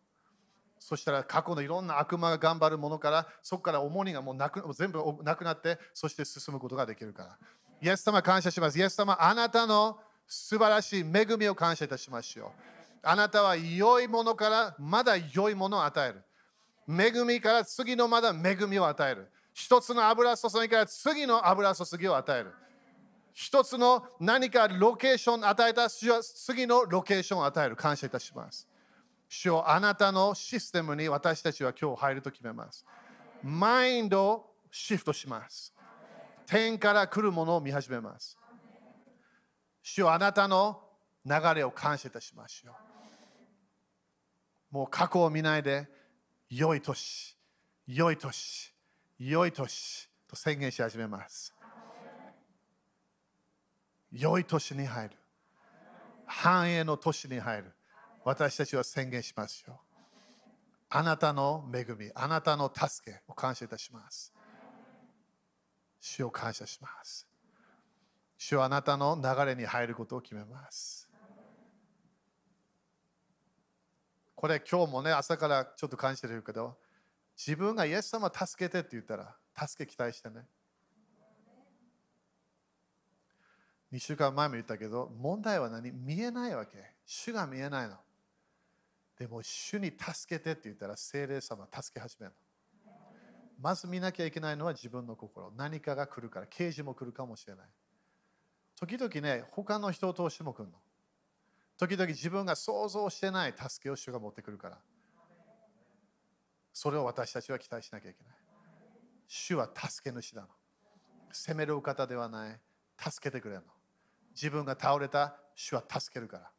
[0.80, 7.38] そしたら過去のいろんな悪魔が頑張るものから、そこから重荷がもうなく全部なくなって、そして進むことができるから。
[7.82, 8.80] イエス様感謝します。
[8.80, 12.50] イエス様、あなたの素晴らしい恵みを感謝いたしましょう。
[13.04, 16.24] あなたは良いものからまだ良いものを与える。
[16.88, 19.28] 恵みから次のまだ恵みを与える。
[19.54, 22.54] 一つの油注ぎから次の油注ぎを与える。
[23.34, 27.76] 一つの何かロケーションを与えた主は次のロケーションを与える。
[27.76, 28.68] 感謝いたします。
[29.28, 32.86] 主よあなたのシステムに私たちは今日入ると決めます。
[33.44, 35.74] マインドをシフトします。
[36.48, 38.38] 天から来るものを見始めます。
[39.88, 40.82] 主よあなたの
[41.24, 42.74] 流れを感謝いたしましょう。
[44.72, 45.88] もう過去を見ないで、
[46.50, 47.38] 良い年、
[47.86, 48.74] 良い年、
[49.20, 51.54] 良い年と宣言し始めます。
[54.12, 55.16] 良い年に入る。
[56.26, 57.72] 繁栄の年に入る。
[58.24, 59.80] 私たちは宣言しますよ。
[60.90, 64.34] あなたの恵み、あなたの助けを感謝いたします。
[66.02, 67.25] 主を感謝します。
[68.48, 71.10] 主はあなたの流れに入ることを決めます。
[74.36, 76.78] これ今日もね、朝からちょっと感じてるけど、
[77.36, 79.36] 自分がイエス様助けてって言ったら、
[79.68, 80.46] 助け期待してね。
[83.92, 85.92] 2週間前も言ったけど、問題は何？
[85.92, 86.78] 見えないわけ。
[87.04, 87.96] 主が見えないの。
[89.18, 92.34] でも、主に助けてって言ったら、精霊様助け始める
[92.86, 92.94] の。
[93.60, 95.50] まず見なきゃいけないのは自分の心。
[95.58, 97.68] 何かが来るから、刑事も来るかもしれない。
[98.80, 100.76] 時々ね、他の人を通しても来るの？
[101.78, 104.80] 時々自分が想像してない助けを主が持ってくるから。
[106.74, 108.36] それを私たちは期待しなきゃいけない。
[109.28, 110.48] 主は助け主なの。
[111.32, 112.60] 責めるお方ではない。
[112.98, 113.68] 助けてくれるの。
[114.34, 116.52] 自分が倒れた主は助けるから。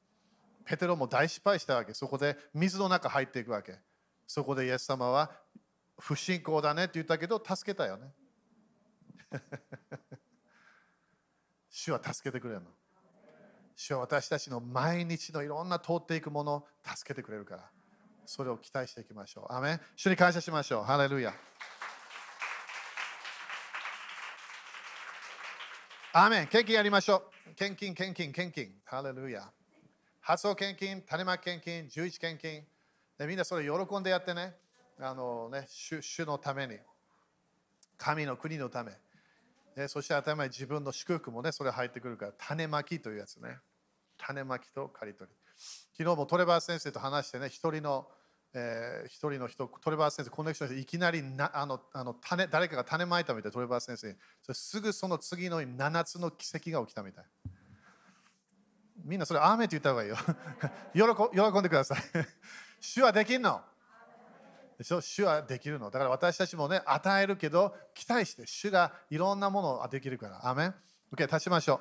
[0.64, 1.94] ペテロも大失敗したわけ。
[1.94, 3.78] そこで水の中入っていくわけ。
[4.26, 5.30] そこでイエス様は
[5.98, 8.12] 不信仰だねって言ったけど助けたよね。
[11.78, 12.68] 主は助けてくれるの。
[13.76, 17.70] 主は私たちの毎日のいろんな通っていくものを助けてくれるから、
[18.24, 19.52] それを期待していきましょう。
[19.52, 20.84] アメン主に感謝しましょう。
[20.84, 21.34] ハレルヤ。
[26.14, 27.54] アメン献金やりましょう。
[27.54, 28.72] 献金、献金、献金。
[28.86, 29.46] ハレルヤ。
[30.22, 32.64] 発送献金、種まき献金、十一献金。
[33.18, 34.56] でみんなそれ喜んでやってね。
[34.98, 36.78] あのね主主のために。
[37.98, 38.92] 神の国のため。
[39.88, 43.58] そして頭に自分の祝福もね、それ入ってくるから、種まきというやつね。
[44.16, 45.36] 種まきと刈り取り。
[45.96, 48.08] 昨日もトレバー先生と話してね、一人の、
[48.54, 54.14] えー、一人の人、トレバー先生、コネクションして、いきなりなあのあの種誰かが種まいたみたい、トレバー先生に。
[54.42, 57.24] それすぐその次の7つの奇跡が起きたみたい。
[59.04, 60.16] みんなそれ、アーメンって言った方がいいよ。
[60.94, 61.00] 喜
[61.52, 61.98] 喜んでください。
[62.80, 63.62] 主はできるの。
[64.78, 65.00] でしょ？
[65.00, 65.90] 主はできるの。
[65.90, 70.46] だから私たちもね、与えるけど、期待して、主がいろんなものができるから。
[70.48, 70.74] アメン
[71.14, 71.80] ?OK、立ちましょう。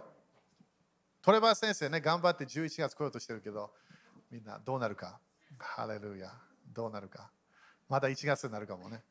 [1.22, 3.72] トレバー先生ね、頑張って11月来ようとしてるけど、
[4.32, 5.20] みんなどうなるか？
[5.58, 6.32] ハレルヤ。
[6.74, 7.32] どうなるか？
[7.90, 9.04] まだ1月になるかもね。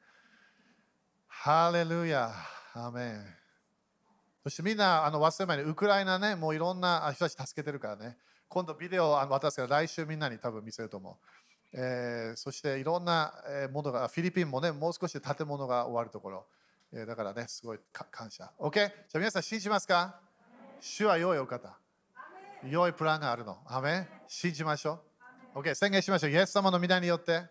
[1.26, 2.32] ハレルヤ。
[2.74, 3.24] アメン。
[4.42, 8.16] そしてみんなあの忘れないで、ウクライナね、もういろんな人たち助けてるからね。
[8.48, 11.26] 今度ビデオあの渡すから来週みんなに多分見せると思う。
[11.76, 13.34] えー、そしていろんな
[13.72, 16.46] ものが、フィリピンもね、もう少し建物が終わるところ。
[16.92, 18.52] えー、だからね、すごい感謝。
[18.60, 18.74] OK?
[18.74, 20.20] じゃあ皆さん信じますか？
[20.80, 21.76] 主は良いお方。
[22.64, 23.58] 良いプランがあるの。
[23.66, 25.00] アメ信じましょ
[25.54, 25.58] う。
[25.58, 26.30] OK、宣言しましょう。
[26.30, 27.42] イエス様の皆によって、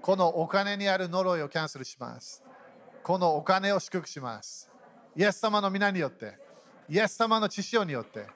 [0.00, 2.42] このお金にある呪いをキャンセルします。
[3.02, 4.70] このお金を祝福します。
[5.14, 6.38] イエス様の皆によって、
[6.88, 8.26] イエス様の知識によって、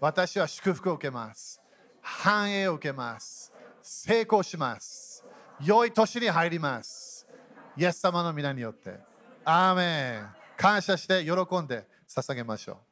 [0.00, 1.60] 私は祝福を受けます。
[2.00, 3.51] 繁栄を受けます。
[3.82, 5.24] 成功します。
[5.60, 7.26] 良い年に入ります。
[7.76, 8.98] イエス様の皆によって。
[9.44, 10.42] アーメン。
[10.56, 12.91] 感謝して喜んで捧げましょう。